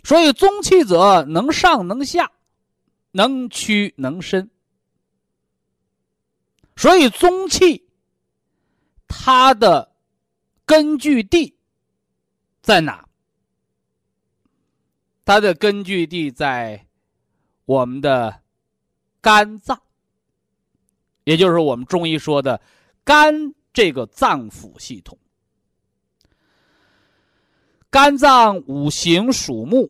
[0.04, 2.30] 所以，中气者能上能下，
[3.10, 4.48] 能屈能伸。
[6.82, 7.88] 所以，中气
[9.06, 9.94] 它的
[10.66, 11.56] 根据地
[12.60, 13.08] 在哪？
[15.24, 16.84] 它的根据地在
[17.66, 18.42] 我们的
[19.20, 19.80] 肝脏，
[21.22, 22.60] 也就是我们中医说的
[23.04, 25.16] 肝这个脏腑系统。
[27.90, 29.88] 肝脏五行属木，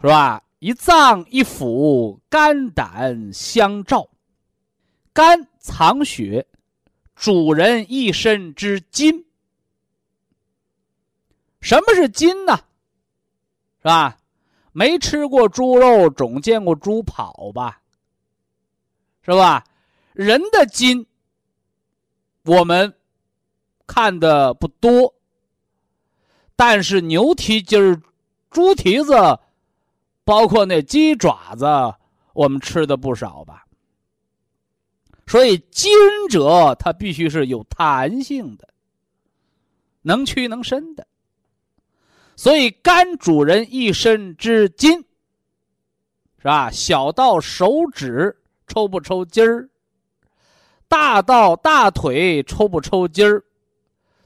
[0.00, 0.42] 是吧？
[0.60, 4.08] 一脏一腑，肝胆相照。
[5.14, 6.44] 肝藏血，
[7.14, 9.24] 主人一身之筋。
[11.60, 12.56] 什么是筋呢？
[13.78, 14.18] 是吧？
[14.72, 17.80] 没吃过猪肉，总见过猪跑吧？
[19.22, 19.64] 是吧？
[20.12, 21.06] 人的筋，
[22.42, 22.92] 我们
[23.86, 25.14] 看的不多，
[26.56, 28.02] 但是牛蹄筋儿、
[28.50, 29.14] 猪蹄子，
[30.24, 31.66] 包括那鸡爪子，
[32.32, 33.64] 我们吃的不少吧？
[35.26, 35.92] 所以筋
[36.30, 38.68] 者，它必须是有弹性的，
[40.02, 41.06] 能屈能伸的。
[42.36, 44.92] 所以，肝主人一身之筋，
[46.38, 46.70] 是吧？
[46.70, 49.68] 小到手指抽不抽筋儿，
[50.88, 53.42] 大到大腿抽不抽筋儿，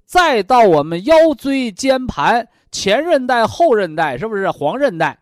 [0.05, 5.19] 再到我们腰椎间盘前韧带、后韧带，是不是黄韧带？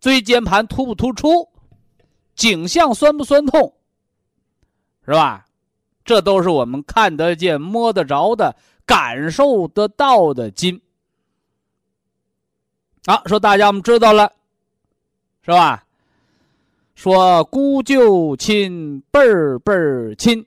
[0.00, 1.48] 椎间盘突不突出？
[2.34, 3.72] 颈项酸不酸痛？
[5.04, 5.46] 是吧？
[6.04, 10.80] 这都是我们看得见、摸得着的、感受得到的筋。
[13.06, 14.30] 好，说大家我们知道了，
[15.42, 15.84] 是吧？
[16.94, 20.46] 说姑舅亲辈儿辈儿亲，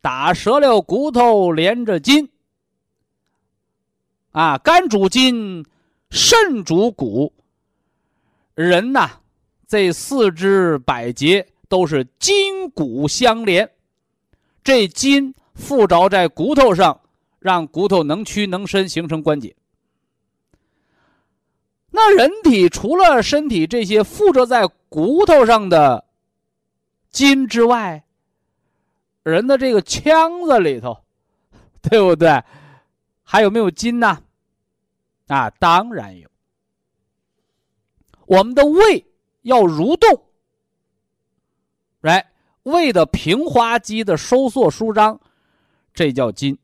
[0.00, 2.28] 打折了骨头连着筋。
[4.32, 5.64] 啊，肝主筋，
[6.10, 7.32] 肾主骨。
[8.54, 9.10] 人呐，
[9.66, 13.70] 这四肢百节都是筋骨相连，
[14.62, 17.00] 这筋附着在骨头上，
[17.38, 19.54] 让骨头能屈能伸，形成关节。
[21.90, 26.04] 那人体除了身体这些附着在骨头上的
[27.10, 28.04] 筋之外，
[29.22, 30.98] 人的这个腔子里头，
[31.82, 32.42] 对不对？
[33.22, 34.22] 还有没有筋呢？
[35.26, 36.28] 啊，当然有。
[38.26, 39.04] 我们的胃
[39.42, 40.24] 要蠕动，
[42.06, 42.30] 来，
[42.62, 45.20] 胃的平滑肌的收缩舒张，
[45.92, 46.56] 这叫筋。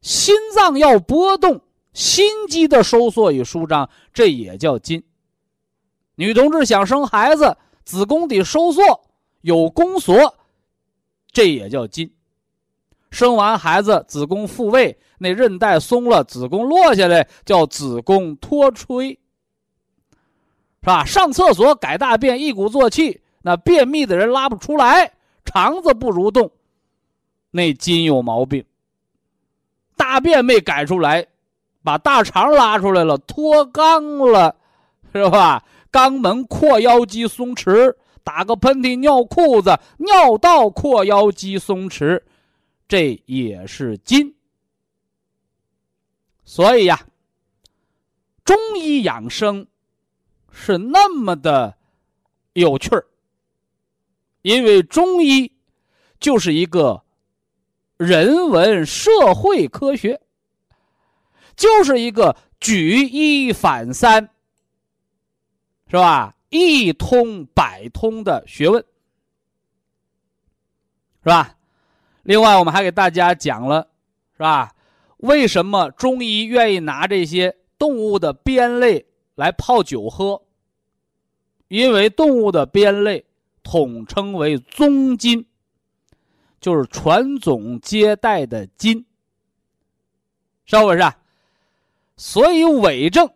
[0.00, 1.60] 心脏要波动。
[1.92, 5.04] 心肌的收缩与舒张，这也叫筋。
[6.16, 8.82] 女同志想生孩子，子宫底收缩
[9.42, 10.34] 有宫缩，
[11.30, 12.12] 这也叫筋。
[13.12, 19.18] 生完孩子，子宫复位，那韧带松了，子宫落下来，叫子宫脱垂，是
[20.80, 21.04] 吧？
[21.04, 25.12] 上厕所改大便，一鼓作气，那便秘的人拉不出来，
[25.44, 26.50] 肠子不蠕动，
[27.50, 28.64] 那筋有毛病。
[29.94, 31.26] 大便没改出来。
[31.82, 34.56] 把大肠拉出来了，脱肛了，
[35.12, 35.62] 是吧？
[35.92, 42.22] 肛门括腰肌松弛，打个喷嚏尿裤子，尿道括腰肌松弛，
[42.88, 44.34] 这也是筋。
[46.42, 46.98] 所以呀，
[48.46, 49.66] 中医养生
[50.50, 51.76] 是那么的
[52.54, 53.04] 有趣儿，
[54.44, 55.50] 因为中医
[56.20, 57.02] 就是一个
[57.96, 60.20] 人文社会科学。
[61.56, 64.28] 就是一个举一反三，
[65.86, 66.34] 是吧？
[66.48, 68.84] 一通百通的学问，
[71.22, 71.56] 是吧？
[72.24, 73.88] 另外，我们还给大家讲了，
[74.32, 74.74] 是吧？
[75.18, 80.42] 为什么中医愿意拿这些动物的鞭类来泡酒喝？
[81.68, 83.24] 因为动物的鞭类
[83.64, 85.44] 统称为宗筋，
[86.60, 89.04] 就是传宗接代的筋，
[90.64, 91.02] 是不是？
[92.16, 93.28] 所以痿症，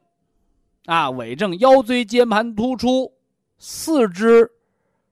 [0.86, 3.12] 啊，痿症腰椎间盘突出，
[3.58, 4.48] 四肢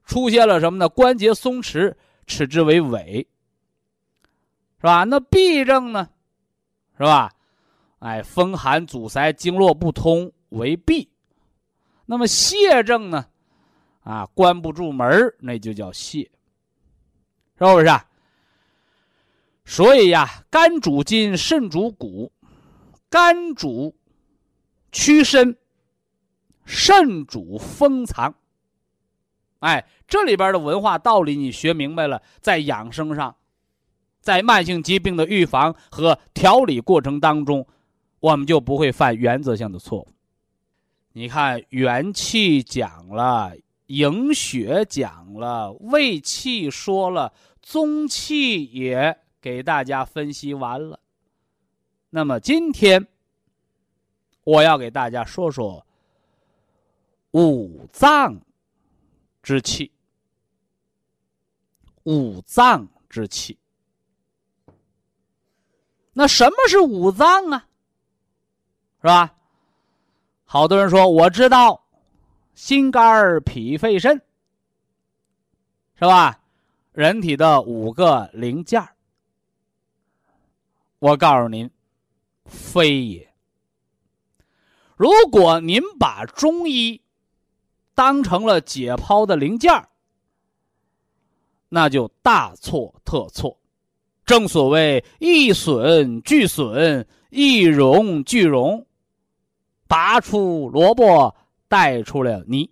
[0.05, 0.87] 出现了什么呢？
[0.87, 1.93] 关节松弛，
[2.25, 3.17] 称之为痿，
[4.77, 5.03] 是吧？
[5.03, 6.07] 那痹症呢，
[6.97, 7.33] 是吧？
[7.99, 11.07] 哎，风寒阻塞，经络不通为痹。
[12.05, 13.25] 那么泻症呢，
[14.07, 16.21] 啊，关不住门那就叫泄，
[17.57, 17.87] 是不是？
[17.87, 18.05] 啊
[19.65, 22.31] 所以呀，肝主筋，肾主骨。
[23.09, 23.93] 肝主
[24.93, 25.57] 屈伸，
[26.63, 28.33] 肾主封藏。
[29.59, 33.35] 哎，这里边的文化道理你学明白了，在养生上，
[34.21, 37.67] 在慢性疾病的预防和调理过程当中，
[38.21, 40.07] 我们就不会犯原则性的错误。
[41.11, 43.53] 你看，元气讲了，
[43.87, 50.99] 营血讲了，胃气说了，中气也给大家分析完了。
[52.09, 53.07] 那么今天，
[54.43, 55.85] 我要给大家说说
[57.31, 58.39] 五脏
[59.43, 59.91] 之气。
[62.03, 63.57] 五脏之气，
[66.13, 67.67] 那什么是五脏啊？
[69.01, 69.35] 是吧？
[70.45, 71.86] 好多人说我知道，
[72.57, 74.19] 心肝脾肺肾，
[75.93, 76.39] 是吧？
[76.91, 78.83] 人体的五个零件
[80.97, 81.69] 我告诉您，
[82.45, 83.31] 非也。
[84.95, 86.99] 如果您把中医
[87.93, 89.71] 当成了解剖的零件
[91.69, 93.59] 那就大错特错。
[94.25, 98.87] 正所谓一损俱损，一荣俱荣，
[99.87, 101.35] 拔出萝卜
[101.67, 102.69] 带出了泥。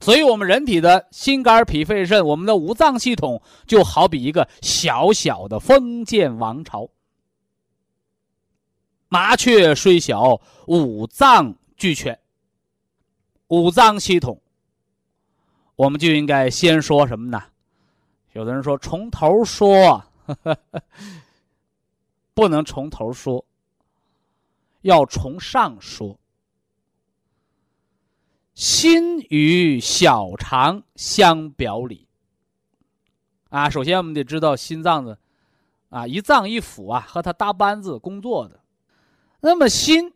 [0.00, 6.88] 所以，我们人体的心肝脾肺肾，我们的五脏系统就好比一个小小的封建王朝。
[9.08, 12.18] 麻雀虽小，五脏俱全。
[13.48, 14.40] 五脏系统，
[15.74, 17.42] 我们就应该先说什么呢？
[18.32, 20.04] 有的人说从头说，
[22.32, 23.44] 不能从头说，
[24.82, 26.19] 要从上说。
[28.60, 32.06] 心与小肠相表里。
[33.48, 35.18] 啊，首先我们得知道心脏的，
[35.88, 38.60] 啊，一脏一腑啊，和它搭班子工作的。
[39.40, 40.12] 那么心，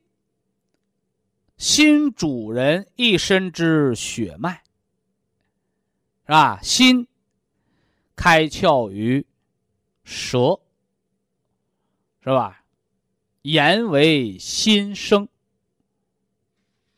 [1.57, 4.63] 心主人一身之血脉，
[6.27, 6.61] 是吧？
[6.61, 7.09] 心
[8.15, 9.27] 开窍于
[10.05, 10.61] 舌，
[12.21, 12.63] 是吧？
[13.41, 15.27] 言为心声。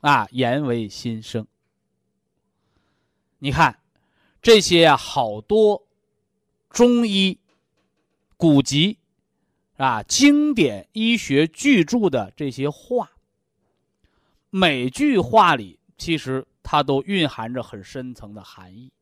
[0.06, 1.44] 啊，言为心声。
[3.40, 3.80] 你看，
[4.40, 5.84] 这些，好多
[6.70, 7.40] 中医
[8.36, 8.98] 古籍
[9.76, 13.10] 啊，经典医学巨著的这些话，
[14.50, 18.92] 每句话里其实它都蕴含着很深层的含义。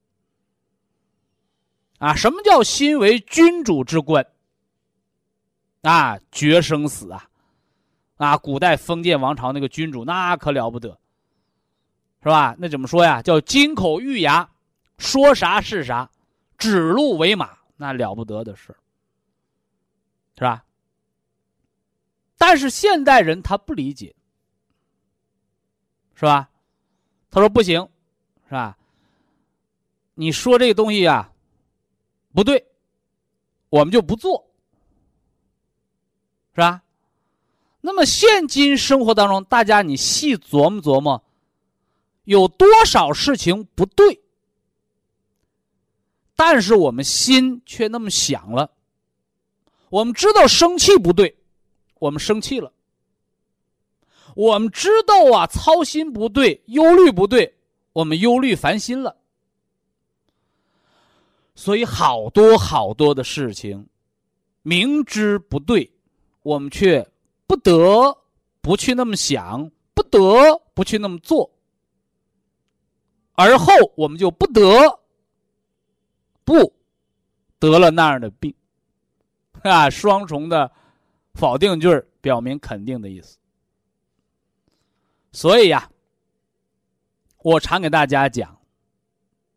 [1.98, 4.26] 啊，什么叫心为君主之官？
[5.82, 7.28] 啊，决生死啊！
[8.16, 10.98] 啊，古代封建王朝那个君主那可了不得，
[12.22, 12.54] 是吧？
[12.58, 13.20] 那怎么说呀？
[13.20, 14.48] 叫金口玉牙，
[14.98, 16.08] 说啥是啥，
[16.56, 18.74] 指鹿为马，那了不得的事
[20.36, 20.64] 是吧？
[22.38, 24.14] 但是现代人他不理解，
[26.14, 26.48] 是吧？
[27.30, 27.88] 他说不行，
[28.46, 28.78] 是吧？
[30.14, 31.32] 你说这个东西啊，
[32.32, 32.64] 不对，
[33.70, 34.48] 我们就不做，
[36.54, 36.83] 是吧？
[37.86, 41.22] 那么，现今生活当中，大家你细琢磨琢磨，
[42.24, 44.22] 有多少事情不对？
[46.34, 48.70] 但是我们心却那么想了。
[49.90, 51.36] 我们知道生气不对，
[51.98, 52.72] 我们生气了；
[54.34, 57.54] 我们知道啊，操心不对，忧虑不对，
[57.92, 59.14] 我们忧虑烦心了。
[61.54, 63.86] 所以，好多好多的事情，
[64.62, 65.92] 明知不对，
[66.40, 67.06] 我们却。
[67.46, 68.16] 不得
[68.60, 70.18] 不去那么想，不得
[70.74, 71.50] 不去那么做，
[73.32, 75.00] 而后我们就不得
[76.44, 76.74] 不
[77.58, 78.54] 得了那样的病，
[79.62, 80.70] 啊，双重的
[81.34, 81.88] 否定句
[82.20, 83.38] 表明肯定的意思。
[85.32, 85.90] 所以呀，
[87.42, 88.58] 我常给大家讲，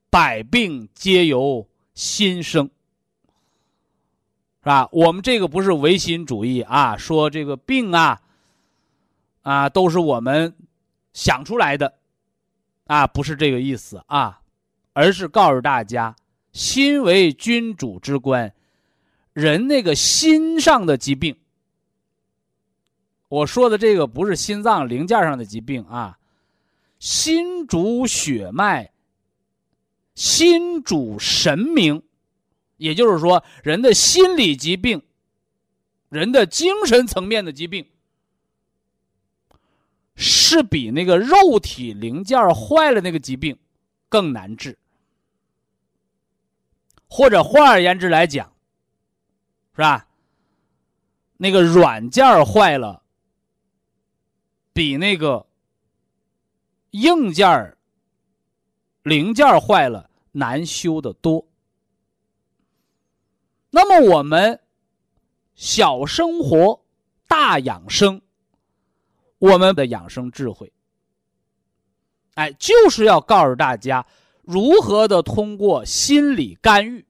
[0.10, 2.70] 百病皆由心生。
[4.68, 4.90] 是吧？
[4.92, 8.20] 我们这个不是唯心主义啊，说这个病啊，
[9.42, 10.54] 啊都是我们
[11.14, 11.94] 想出来的，
[12.86, 14.42] 啊不是这个意思啊，
[14.92, 16.14] 而是告诉大家，
[16.52, 18.54] 心为君主之官，
[19.32, 21.38] 人那个心上的疾病，
[23.30, 26.20] 我说的这个不是心脏零件上的疾病啊，
[27.00, 28.92] 心主血脉，
[30.14, 32.04] 心主神明。
[32.78, 35.02] 也就是说，人的心理疾病、
[36.10, 37.86] 人的精神层面的疾病，
[40.16, 43.58] 是比那个肉体零件坏了那个疾病
[44.10, 44.78] 更难治。
[47.10, 48.52] 或者换而言之来讲，
[49.74, 50.08] 是吧？
[51.38, 53.02] 那个软件坏了，
[54.74, 55.48] 比那个
[56.92, 57.78] 硬件
[59.04, 61.47] 零件坏了难修的多。
[63.78, 64.60] 那么我们
[65.54, 66.82] 小生活，
[67.28, 68.20] 大养生，
[69.38, 70.74] 我们的养生智慧，
[72.34, 74.04] 哎，就是要告诉大家
[74.42, 77.06] 如何的通过心理干预，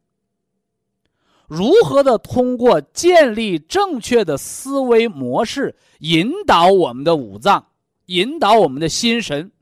[1.47, 7.65] 如何的通过建立正确的思维模式，引导我们的五脏，
[8.07, 9.53] 引导我们的心神，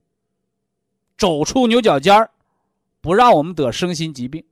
[1.19, 2.31] 走出牛角尖儿，
[2.99, 4.43] 不让我们得身心疾病。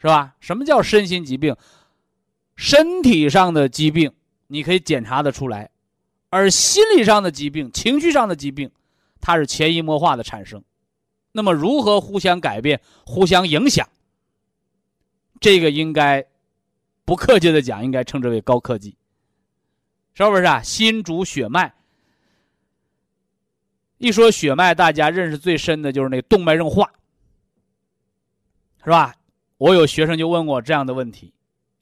[0.00, 0.34] 是吧？
[0.40, 1.54] 什么叫身心疾病？
[2.56, 4.12] 身体上的疾病
[4.46, 5.70] 你可以检查的出来，
[6.30, 8.70] 而心理上的疾病、情绪上的疾病，
[9.20, 10.62] 它是潜移默化的产生。
[11.32, 13.88] 那么如何互相改变、互相影响？
[15.38, 16.26] 这个应该
[17.04, 18.96] 不客气的讲，应该称之为高科技，
[20.14, 20.62] 是不是啊？
[20.62, 21.72] 心主血脉。
[23.98, 26.90] 一说血脉，大家认识最深的就是那动脉硬化，
[28.82, 29.14] 是吧？
[29.60, 31.34] 我有学生就问过这样的问题，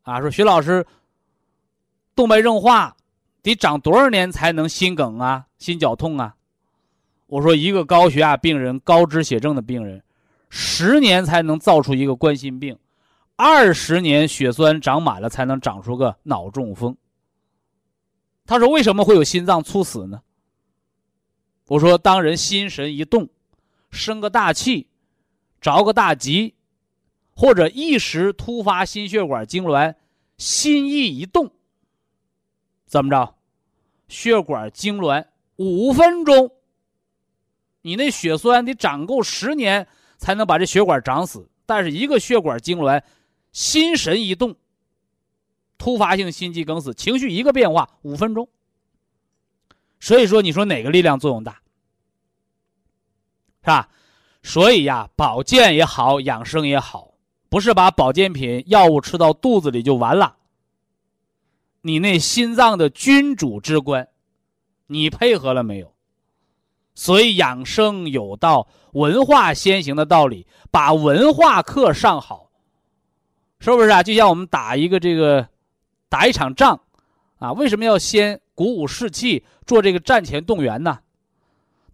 [0.03, 0.85] 啊，说徐老师，
[2.17, 2.97] 动脉硬化
[3.41, 6.35] 得长多少年才能心梗啊、心绞痛啊？
[7.29, 10.03] 我说一个高血压病人、高脂血症的病人，
[10.51, 12.77] 十年才能造出一个冠心病，
[13.37, 16.97] 二十年血栓长满了才能长出个脑中风。
[18.45, 20.21] 他说为什么会有心脏猝死呢？
[21.69, 23.29] 我说当人心神一动，
[23.93, 24.89] 生个大气，
[25.61, 26.55] 着个大急。
[27.39, 29.95] 或者一时突发心血管痉挛，
[30.39, 31.53] 心意一动，
[32.85, 33.37] 怎么着？
[34.09, 35.25] 血管痉挛
[35.55, 36.51] 五分钟，
[37.83, 39.87] 你那血栓得长够十年
[40.17, 41.49] 才能把这血管长死。
[41.65, 43.01] 但是一个血管痉挛，
[43.53, 44.57] 心神一动，
[45.79, 48.49] 突发性心肌梗死，情绪一个变化，五分钟。
[50.01, 51.53] 所以说，你说哪个力量作用大？
[53.61, 53.89] 是吧？
[54.43, 57.08] 所以呀，保健也好，养生也好。
[57.49, 60.37] 不是把保健品药物吃到肚子里就完了。
[61.81, 64.09] 你那心脏的君主之官，
[64.87, 65.95] 你配合了没有？
[66.95, 72.51] 所以养生有道，文化先行的道理，把文化课上好，
[73.61, 74.03] 是不是啊？
[74.03, 75.49] 就像我们打一个这个，
[76.09, 76.81] 打一场仗，
[77.39, 80.99] 啊，为什么要先鼓舞士气，做这个战前动员呢？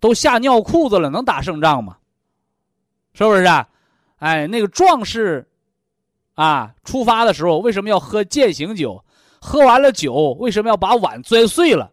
[0.00, 1.98] 都吓尿裤子了，能打胜仗吗？
[3.12, 3.68] 是不是啊？
[4.24, 5.46] 哎，那个壮士，
[6.32, 9.04] 啊，出发的时候为什么要喝践行酒？
[9.38, 11.92] 喝完了酒，为什么要把碗摔碎了？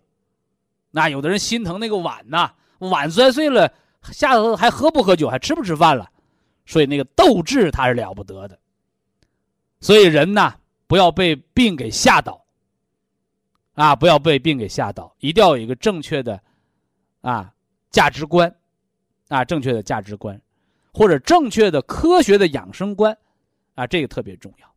[0.91, 3.73] 那有的人心疼那个碗呐，碗摔碎了，
[4.13, 6.09] 下头还喝不喝酒，还吃不吃饭了？
[6.65, 8.57] 所以那个斗志他是了不得的。
[9.81, 10.55] 所以人呐，
[10.87, 12.41] 不要被病给吓倒，
[13.73, 16.41] 啊，不要被病给吓倒，一定要有一个正确的，
[17.19, 17.51] 啊，
[17.89, 18.55] 价值观，
[19.27, 20.41] 啊，正确的价值观。
[20.93, 23.17] 或者正确的科学的养生观，
[23.75, 24.67] 啊，这个特别重要。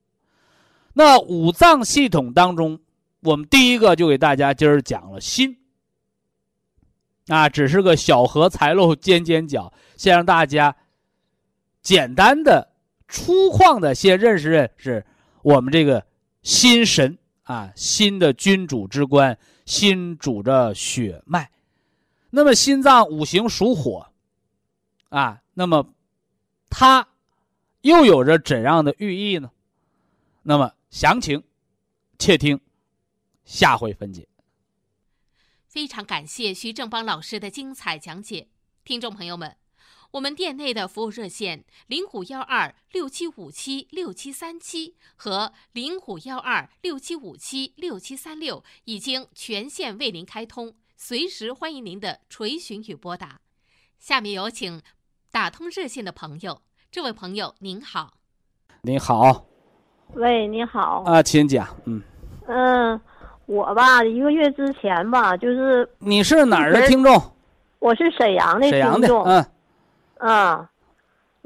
[0.92, 2.78] 那五脏系统当中，
[3.20, 5.58] 我们第一个就给大家今儿讲了心。
[7.26, 10.76] 啊，只是个小荷才露尖尖角，先让大家
[11.82, 12.70] 简单的、
[13.08, 15.04] 粗犷的先认识认识
[15.42, 16.06] 我们这个
[16.42, 19.36] 心神啊，心的君主之官，
[19.66, 21.50] 心主着血脉。
[22.30, 24.06] 那么心脏五行属火，
[25.08, 25.84] 啊，那么。
[26.76, 27.06] 它
[27.82, 29.52] 又有着怎样的寓意呢？
[30.42, 31.44] 那么详情，
[32.18, 32.60] 且听
[33.44, 34.26] 下回分解。
[35.68, 38.48] 非常感谢徐正邦老师的精彩讲解，
[38.82, 39.56] 听众朋友们，
[40.10, 53.40] 我们店内的服务热线零五幺二六七五七六七三七和零五幺二六七五七六七三六已经全线为您开通，随时欢迎您的垂询与拨打。
[54.00, 54.82] 下面有请。
[55.34, 56.60] 打通热线的朋友，
[56.92, 58.12] 这位朋友您好，
[58.82, 59.44] 您好，
[60.12, 61.02] 喂，你好。
[61.04, 62.00] 啊，请讲，嗯。
[62.46, 63.00] 嗯，
[63.46, 67.20] 我吧，一个月之前吧，就是你是哪儿的听众？
[67.80, 69.44] 我是沈阳的听众，嗯。
[70.18, 70.68] 嗯，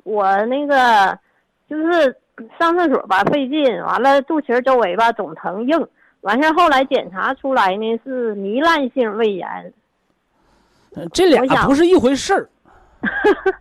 [0.04, 1.18] 我那个
[1.66, 2.14] 就是
[2.58, 5.88] 上厕所吧费劲，完了肚脐周围吧总疼硬，
[6.20, 9.72] 完事后来检查出来呢是糜烂性胃炎，
[11.14, 12.50] 这俩不是一回事儿。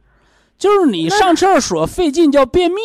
[0.57, 2.81] 就是你上厕所费劲叫便秘，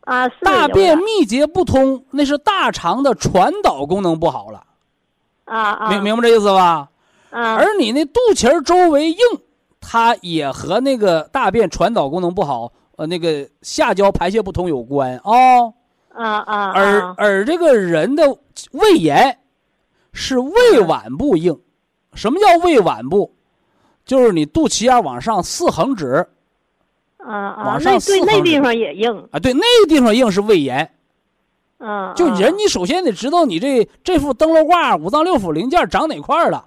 [0.00, 4.64] 啊，大便秘结不通，那是大肠的传导功能不好了，
[5.44, 6.88] 啊啊，明明白这意思吧？
[7.30, 9.18] 啊，而你那肚脐周围硬，
[9.80, 15.74] 它也和那个大便传导功能不好，呃，那个下焦排泄不通有关哦，
[16.14, 18.34] 啊啊，而而这个人的
[18.72, 19.38] 胃炎
[20.12, 21.60] 是胃脘部硬，
[22.14, 23.30] 什么叫胃脘部？
[24.06, 26.26] 就是你肚脐眼往上四横指。
[27.26, 30.90] 啊啊，那对那地方也硬啊，对那个地方硬是胃炎。
[31.78, 36.66] 嗯，就人你首先得知道你这这副灯笼挂五脏六腑零件长哪块了，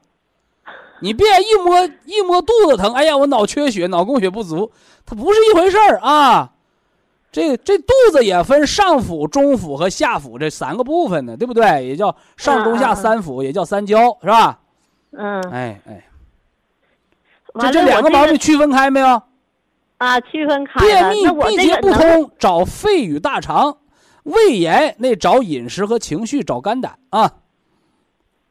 [1.00, 4.72] 你别一摸一摸肚子疼，哎呀，我脑缺血，脑供血不足，
[5.06, 6.52] 它不是一回事儿啊。
[7.32, 11.86] 这这肚子也分上腹、中腹和下腹这三个部分呢，对不对？
[11.86, 14.60] 也叫上中下三腑，也叫三焦，是吧？
[15.12, 16.06] 嗯，哎哎，
[17.60, 19.22] 这这两个毛病区分开没有？
[19.98, 23.72] 啊，区分开便秘闭结不通，找肺与大肠；
[24.24, 27.32] 胃炎那找饮食和情绪，找肝胆啊。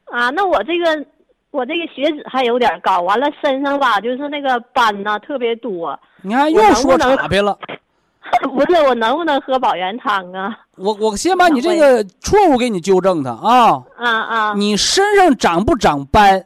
[0.05, 1.05] 啊，那我这个
[1.51, 5.97] 我这个血脂还有点高，完了身上吧就是那个斑呐特别多。
[6.21, 7.57] 你看又说岔劈了。
[8.43, 10.59] 不是我能不能喝保元汤啊？
[10.75, 13.81] 我我先把你这个错误给你纠正它啊。
[13.95, 14.53] 啊啊！
[14.53, 16.45] 你身上长不长斑，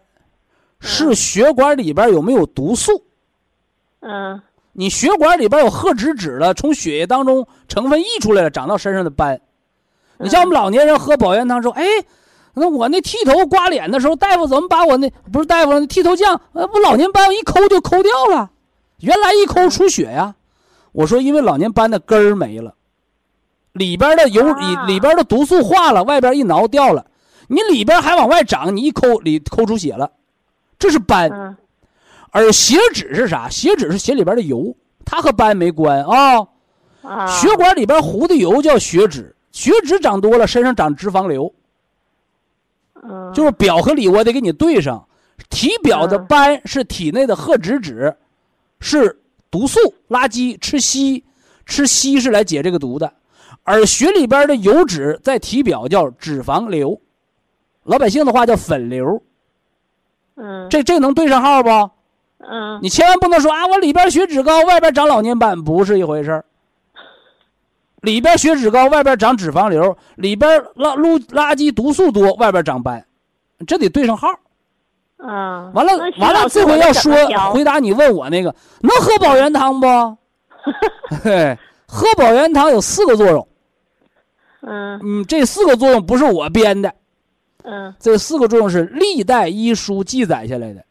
[0.79, 3.03] 是血管里边有没有毒素？
[4.01, 4.39] 嗯。
[4.73, 9.39] 你血管里边有褐脂质了，从血液当中成分溢出来了，长到身上的斑。
[10.17, 11.83] 你像我们老年人喝保元汤说，哎，
[12.53, 18.51] 那我那剃头刮脸的时候，大夫怎么把我那不是大夫那剃头匠，呃，不老年斑一抠就抠掉了，
[18.99, 20.35] 原来一抠出血呀。
[20.91, 22.75] 我说，因为老年斑的根儿没了，
[23.73, 27.05] 里边的油里里边的毒素化了，外边一挠掉了，
[27.47, 30.11] 你里边还往外长，你一抠里抠出血了，
[30.77, 31.57] 这是斑。
[32.31, 33.47] 而血脂是啥？
[33.47, 34.75] 血脂是血里边的油，
[35.05, 36.47] 它和斑没关啊。
[37.27, 41.53] 血管里边糊的油叫血脂，血脂长多了，身上长脂肪瘤。
[43.33, 45.07] 就是表和里我得给你对上，
[45.49, 48.15] 体表的斑是体内的褐脂质，
[48.79, 49.19] 是。
[49.49, 49.77] 毒素
[50.07, 51.21] 垃圾吃硒，
[51.65, 53.13] 吃硒是来解这个毒的，
[53.63, 56.97] 而血里边的油脂在体表叫脂肪瘤，
[57.83, 59.21] 老百姓的话叫粉瘤。
[60.35, 61.69] 嗯，这这能对上号不？
[62.49, 66.43] 嗯，你千万不能说啊，我里边血脂高，外边长老年斑，不是一回事
[68.01, 73.05] 里边血脂高，外边长脂肪瘤，里边垃垃垃圾毒素多，外边长斑，
[73.67, 74.27] 这得对上号。
[75.17, 77.13] 啊，完了完了，这回要说
[77.53, 79.87] 回答你问我那个能喝保元汤不？
[81.23, 81.55] 嘿，
[81.87, 83.47] 喝保元汤有四个作用。
[84.61, 86.91] 嗯嗯，这四个作用不是我编的。
[87.63, 90.83] 嗯，这四个作用是历代医书记载下来的。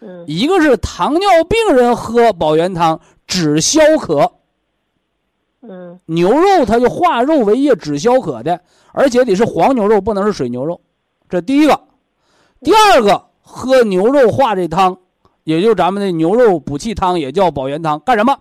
[0.00, 4.32] 嗯，一个是糖尿病人喝保元汤止消渴。
[5.60, 8.60] 嗯，牛肉它就化肉为液止消渴的，
[8.92, 10.80] 而且得是黄牛肉，不能是水牛肉。
[11.28, 11.80] 这第一个，
[12.60, 13.26] 第二个。
[13.50, 14.98] 喝牛肉化这汤，
[15.42, 18.40] 也就咱们的牛肉补气汤，也叫保元汤，干什么？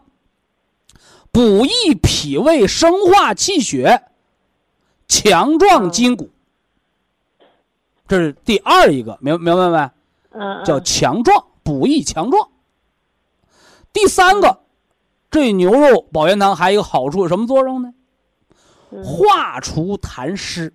[1.31, 4.01] 补益脾胃，生化气血，
[5.07, 6.29] 强壮筋骨。
[8.05, 9.89] 这是第二一个，明明白没？
[10.39, 12.49] 嗯，叫强壮，补益强壮。
[13.91, 14.61] 第三个，
[15.31, 17.93] 这牛肉保元汤还有一个好处，有什么作用呢？
[19.03, 20.73] 化除痰湿。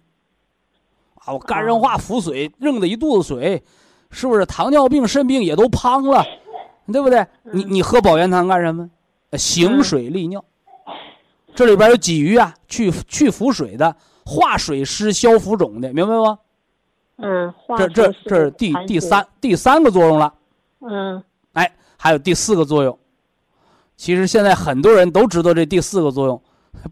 [1.15, 3.63] 啊，我肝硬化腹水，扔的一肚子水。
[4.15, 6.23] 是不是糖尿病、肾病也都胖了，
[6.93, 7.27] 对不对？
[7.45, 8.91] 你你喝保元汤干什么？
[9.39, 10.45] 行水利尿，
[11.55, 13.97] 这里边有鲫鱼啊，去去腹水的，
[14.27, 16.39] 化水湿、消浮肿的，明白吗？
[17.23, 20.35] 嗯，这这这是第第三第三个作用了。
[20.81, 21.23] 嗯，
[21.55, 22.99] 哎，还有第四个作用。
[23.97, 26.43] 其实现在很多人都知道这第四个作用，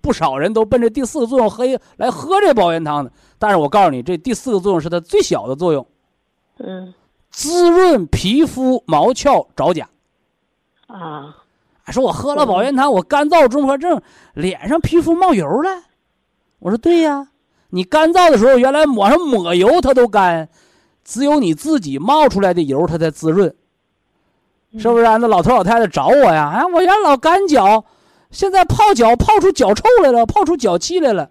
[0.01, 1.65] 不少人都奔着第四个作用喝
[1.97, 3.13] 来喝这保元汤的。
[3.39, 5.87] 但是我告诉你，这第四个作用是它最小的作用。
[6.59, 6.95] 嗯。
[7.33, 9.89] 滋润皮肤毛窍爪甲，
[10.89, 11.37] 啊！
[11.87, 14.03] 说我喝了保元汤，我干燥综合症，
[14.35, 15.71] 脸上皮肤冒油了。
[16.59, 17.29] 我说对呀，
[17.71, 20.49] 你干燥的时候，原来抹上抹油它都干，
[21.05, 23.55] 只有你自己冒出来的油它才滋润，
[24.79, 25.17] 是不是啊？
[25.17, 27.85] 那老头老太太找我呀，哎，我原来老干脚，
[28.31, 31.31] 现在泡脚泡出脚臭来了，泡出脚气来了。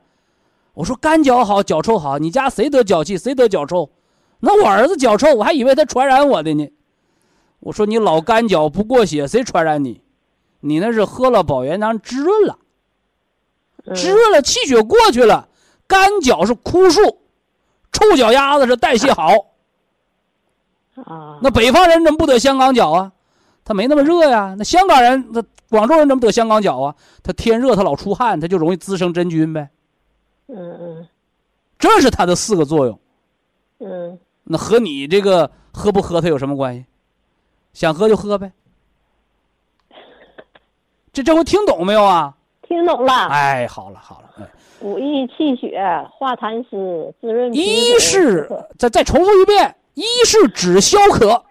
[0.76, 3.90] 我说干脚好，脚臭好，你家谁得脚气，谁得脚臭？
[4.40, 6.72] 那我儿子脚臭，我还以为他传染我的呢。
[7.60, 10.02] 我说你老干脚不过血，谁传染你？
[10.62, 12.58] 你那是喝了保元汤滋润了，
[13.94, 15.49] 滋润了，气血过去了。
[15.90, 17.02] 干脚是枯树，
[17.92, 19.34] 臭脚丫子是代谢好。
[21.04, 23.12] 啊，那北方人怎么不得香港脚啊？
[23.66, 24.56] 他没那么热呀。
[24.56, 26.96] 那香港人，那广州人怎么得香港脚啊？
[27.24, 29.68] 他天热，他老出汗，他就容易滋生真菌呗。
[30.48, 31.08] 嗯嗯，
[31.80, 33.00] 这是它的四个作用。
[33.80, 34.20] 嗯。
[34.44, 36.86] 那和你这个喝不喝它有什么关系？
[37.74, 38.52] 想喝就喝呗。
[41.12, 42.36] 这这回听懂没有啊？
[42.70, 43.28] 听懂了。
[43.28, 44.50] 哎，好了好了，哎。
[44.80, 45.78] 补益气血，
[46.10, 47.54] 化痰湿，滋润。
[47.54, 51.44] 一是再再重复一遍，一是止消渴。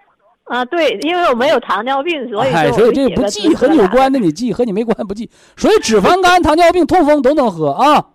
[0.44, 5.30] 啊，对，因为我没有糖尿病，所以哎，所以这不记和你有关的你记，和你没关不记。
[5.58, 8.06] 所以脂肪肝、糖尿病、痛风都能喝啊。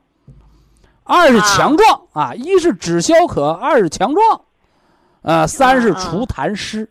[1.03, 4.41] 二是强壮啊，一是止消渴，二是强壮。
[5.21, 6.89] 呃，三是除痰湿，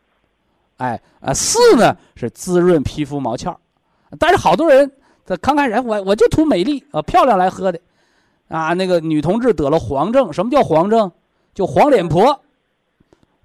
[0.77, 3.57] 哎，呃，四呢是滋润皮肤毛窍，
[4.19, 4.93] 但是好多人
[5.33, 7.81] 在刚开始，我我就图美丽啊，漂亮来喝的，
[8.49, 11.11] 啊，那个女同志得了黄症，什么叫黄症？
[11.55, 12.41] 就黄脸婆，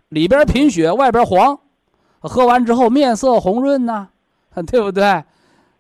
[0.10, 1.58] 里边贫血，外边黄，
[2.20, 4.10] 喝完之后面色红润呐，
[4.68, 5.24] 对不对？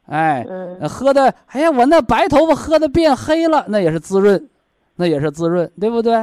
[0.05, 0.45] 哎，
[0.87, 4.49] 喝的，哎呀，我那白头发喝的变黑了，那也是滋润，
[4.95, 6.15] 那也是滋润，对不对？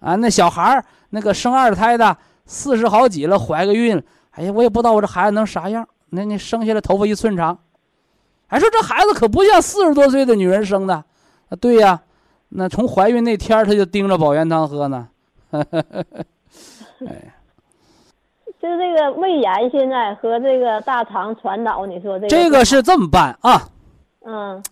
[0.00, 0.84] 啊，那小孩儿。
[1.10, 4.02] 那个生二胎的，四十好几了，怀个孕，
[4.32, 5.86] 哎呀，我也不知道我这孩子能啥样。
[6.10, 7.56] 那那生下来头发一寸长，
[8.54, 12.00] 还说这孩子可不像四十多岁的女人生的，啊，对呀，
[12.50, 15.08] 那从怀孕那天儿他就盯着保元汤喝呢。
[15.50, 17.34] 哎，
[18.62, 23.68] 就这个胃炎现在和这个大肠传导，你说这个这个是这么办啊？
[24.24, 24.62] 嗯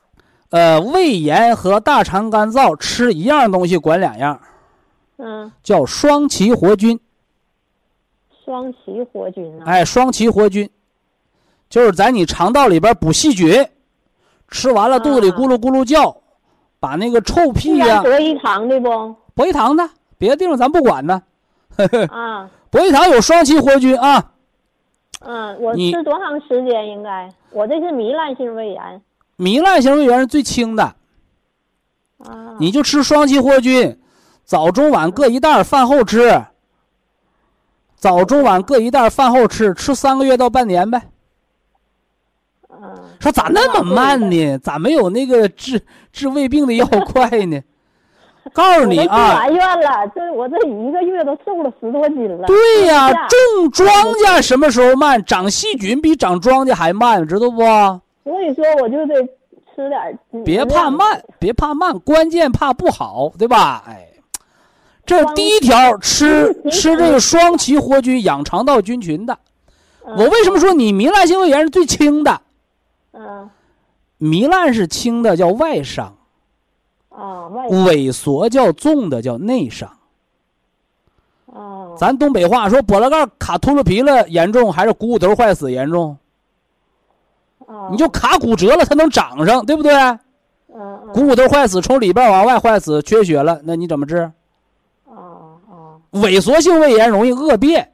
[0.51, 4.41] 呃，胃炎和大肠干燥吃一样东西管两样，
[5.16, 7.01] 嗯，叫双歧活菌。
[8.45, 10.70] 双歧活菌啊，哎，双歧活菌，
[11.73, 13.66] 就是在你肠道里边补细菌，
[14.49, 16.14] 吃完了肚子里咕噜咕噜叫，
[16.79, 19.16] 把那个臭屁呀、博一堂的不？
[19.35, 21.23] 博一堂的，别的地方咱不管呢。
[22.11, 24.33] 啊， 博一堂有双歧活菌啊，
[25.20, 27.33] 嗯，我吃多长时间应该？
[27.53, 29.03] 我这是糜烂性胃炎
[29.39, 30.83] 糜烂性胃炎是最轻的，
[32.18, 32.55] 啊。
[32.61, 33.99] 你就吃双歧活菌，
[34.45, 36.45] 早中晚各一袋儿，饭后吃。
[37.97, 41.03] 早中晚各一袋儿，饭后吃，吃三个月到半年呗。
[43.23, 44.59] 嗯，说咋那么慢呢？
[44.62, 45.81] 咋没有那个治
[46.12, 47.61] 治胃病的药快呢？
[48.53, 52.47] 告诉你啊，完院了，这我这一个月都瘦了十多斤了。
[52.49, 55.25] 对呀、啊种庄稼什么时候慢？
[55.25, 57.59] 长细菌比长庄稼还慢，知道不？
[58.25, 59.14] 所以说我就得
[59.75, 60.45] 吃点。
[60.45, 63.85] 别怕慢，别怕慢，关键怕不好，对吧？
[63.87, 64.09] 哎，
[65.07, 69.39] 这第一条，吃 吃这个双歧活菌养肠道菌群的。
[70.05, 70.16] 嗯。
[70.18, 72.41] 我为什么说你糜烂性胃炎是最轻的？
[73.12, 73.50] 嗯
[74.18, 76.12] 糜烂是轻的，叫外伤；
[77.08, 79.90] 啊外萎缩叫重的，叫内伤。
[81.46, 86.16] 哦咱东北话说，脖子盖卡秃噜皮了严重，还是股骨头坏死严重？
[87.66, 89.92] 啊你就卡骨折了，它能长上，对不对？
[91.12, 94.30] 股骨头坏死，从里边往外坏死，缺血了，那你怎么治？
[96.12, 97.92] 萎缩性胃炎容易恶变，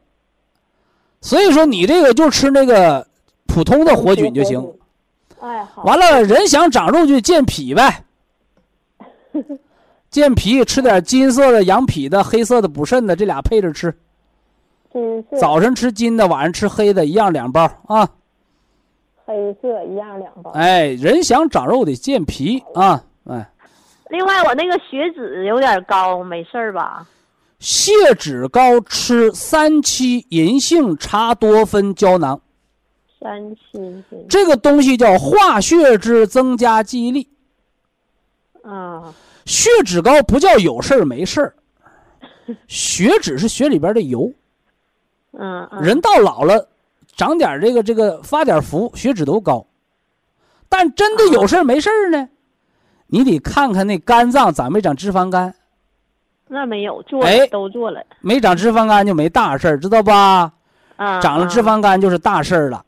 [1.20, 3.06] 所以说你这个就吃那个
[3.46, 4.74] 普通的活菌就行。。
[5.40, 5.82] 哎好。
[5.84, 8.04] 完了，人想长肉就健脾呗，
[10.10, 13.94] 健脾吃点金色的养脾的，黑色的补肾的，这俩配着吃。
[14.92, 18.08] 金色早晨吃金的，晚上吃黑的，一样两包啊。
[19.24, 20.50] 黑色一样两包。
[20.52, 23.46] 哎，人想长肉得健脾啊，哎，
[24.08, 27.06] 另外我那个血脂有点高，没事儿吧？
[27.58, 32.40] 血脂高吃三七银杏茶多酚胶囊，
[33.20, 37.28] 三七这个东西叫化血脂，增加记忆力。
[38.62, 39.14] 啊
[39.44, 41.54] 血脂高不叫有事儿没事儿，
[42.66, 44.32] 血脂是血里边的油。
[45.32, 46.68] 嗯嗯人到老了，
[47.16, 49.66] 长点这个这个发点福，血脂都高。
[50.68, 52.28] 但真的有事儿没事儿呢，
[53.06, 55.54] 你得看看那肝脏长没长脂肪肝，
[56.46, 60.52] 那没有做、哎都做了没长脂肪肝就没大事儿，知道吧？
[60.96, 61.20] 啊。
[61.20, 62.84] 长了脂肪肝就是大事儿了。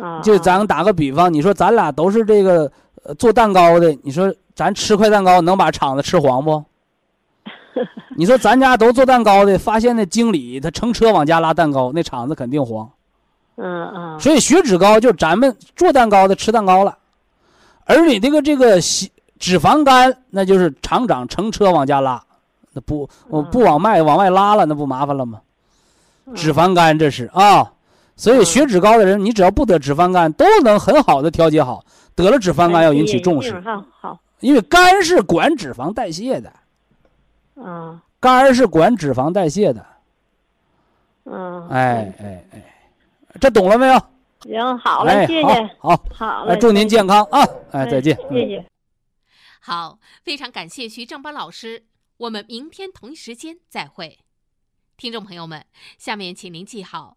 [0.00, 2.70] 啊，就咱打个比方，你说咱俩都是这个
[3.04, 6.64] 呃做蛋糕的，你说咱吃块蛋糕能把厂子吃黄不？
[8.16, 12.90] 你说咱家都做蛋糕的，发现那经理他乘车往家拉蛋糕，那厂子肯定黄。
[13.56, 16.96] 嗯嗯所以血脂高就咱们做蛋糕的吃蛋糕了，
[17.84, 22.22] 而你这个这个脂脂肪肝，那就是厂长乘车往家拉，
[22.72, 25.40] 那不我不往外往外拉了，那不麻烦了吗？
[26.34, 27.72] 脂肪肝这是啊，
[28.18, 31.82] 所以血脂高的人，你只要不得脂肪肝，都能很好的调节好。
[32.14, 36.52] 得了脂肪肝要引起重视，好好因为肝是管脂肪代谢的，
[37.54, 39.86] 嗯肝是管脂肪代谢的。
[41.24, 42.74] 嗯哎哎哎，
[43.40, 44.02] 这懂了没有？
[44.40, 45.48] 行好了，哎，谢谢
[45.78, 47.46] 好，好，好了，哎，祝您健康啊！
[47.70, 48.16] 哎，再见。
[48.30, 48.64] 谢谢。
[49.60, 51.84] 好，非常感谢徐正邦老师，
[52.16, 54.18] 我们明天同一时间再会。
[54.96, 55.64] 听众朋友们，
[55.98, 57.16] 下面请您记好，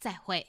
[0.00, 0.46] 再会。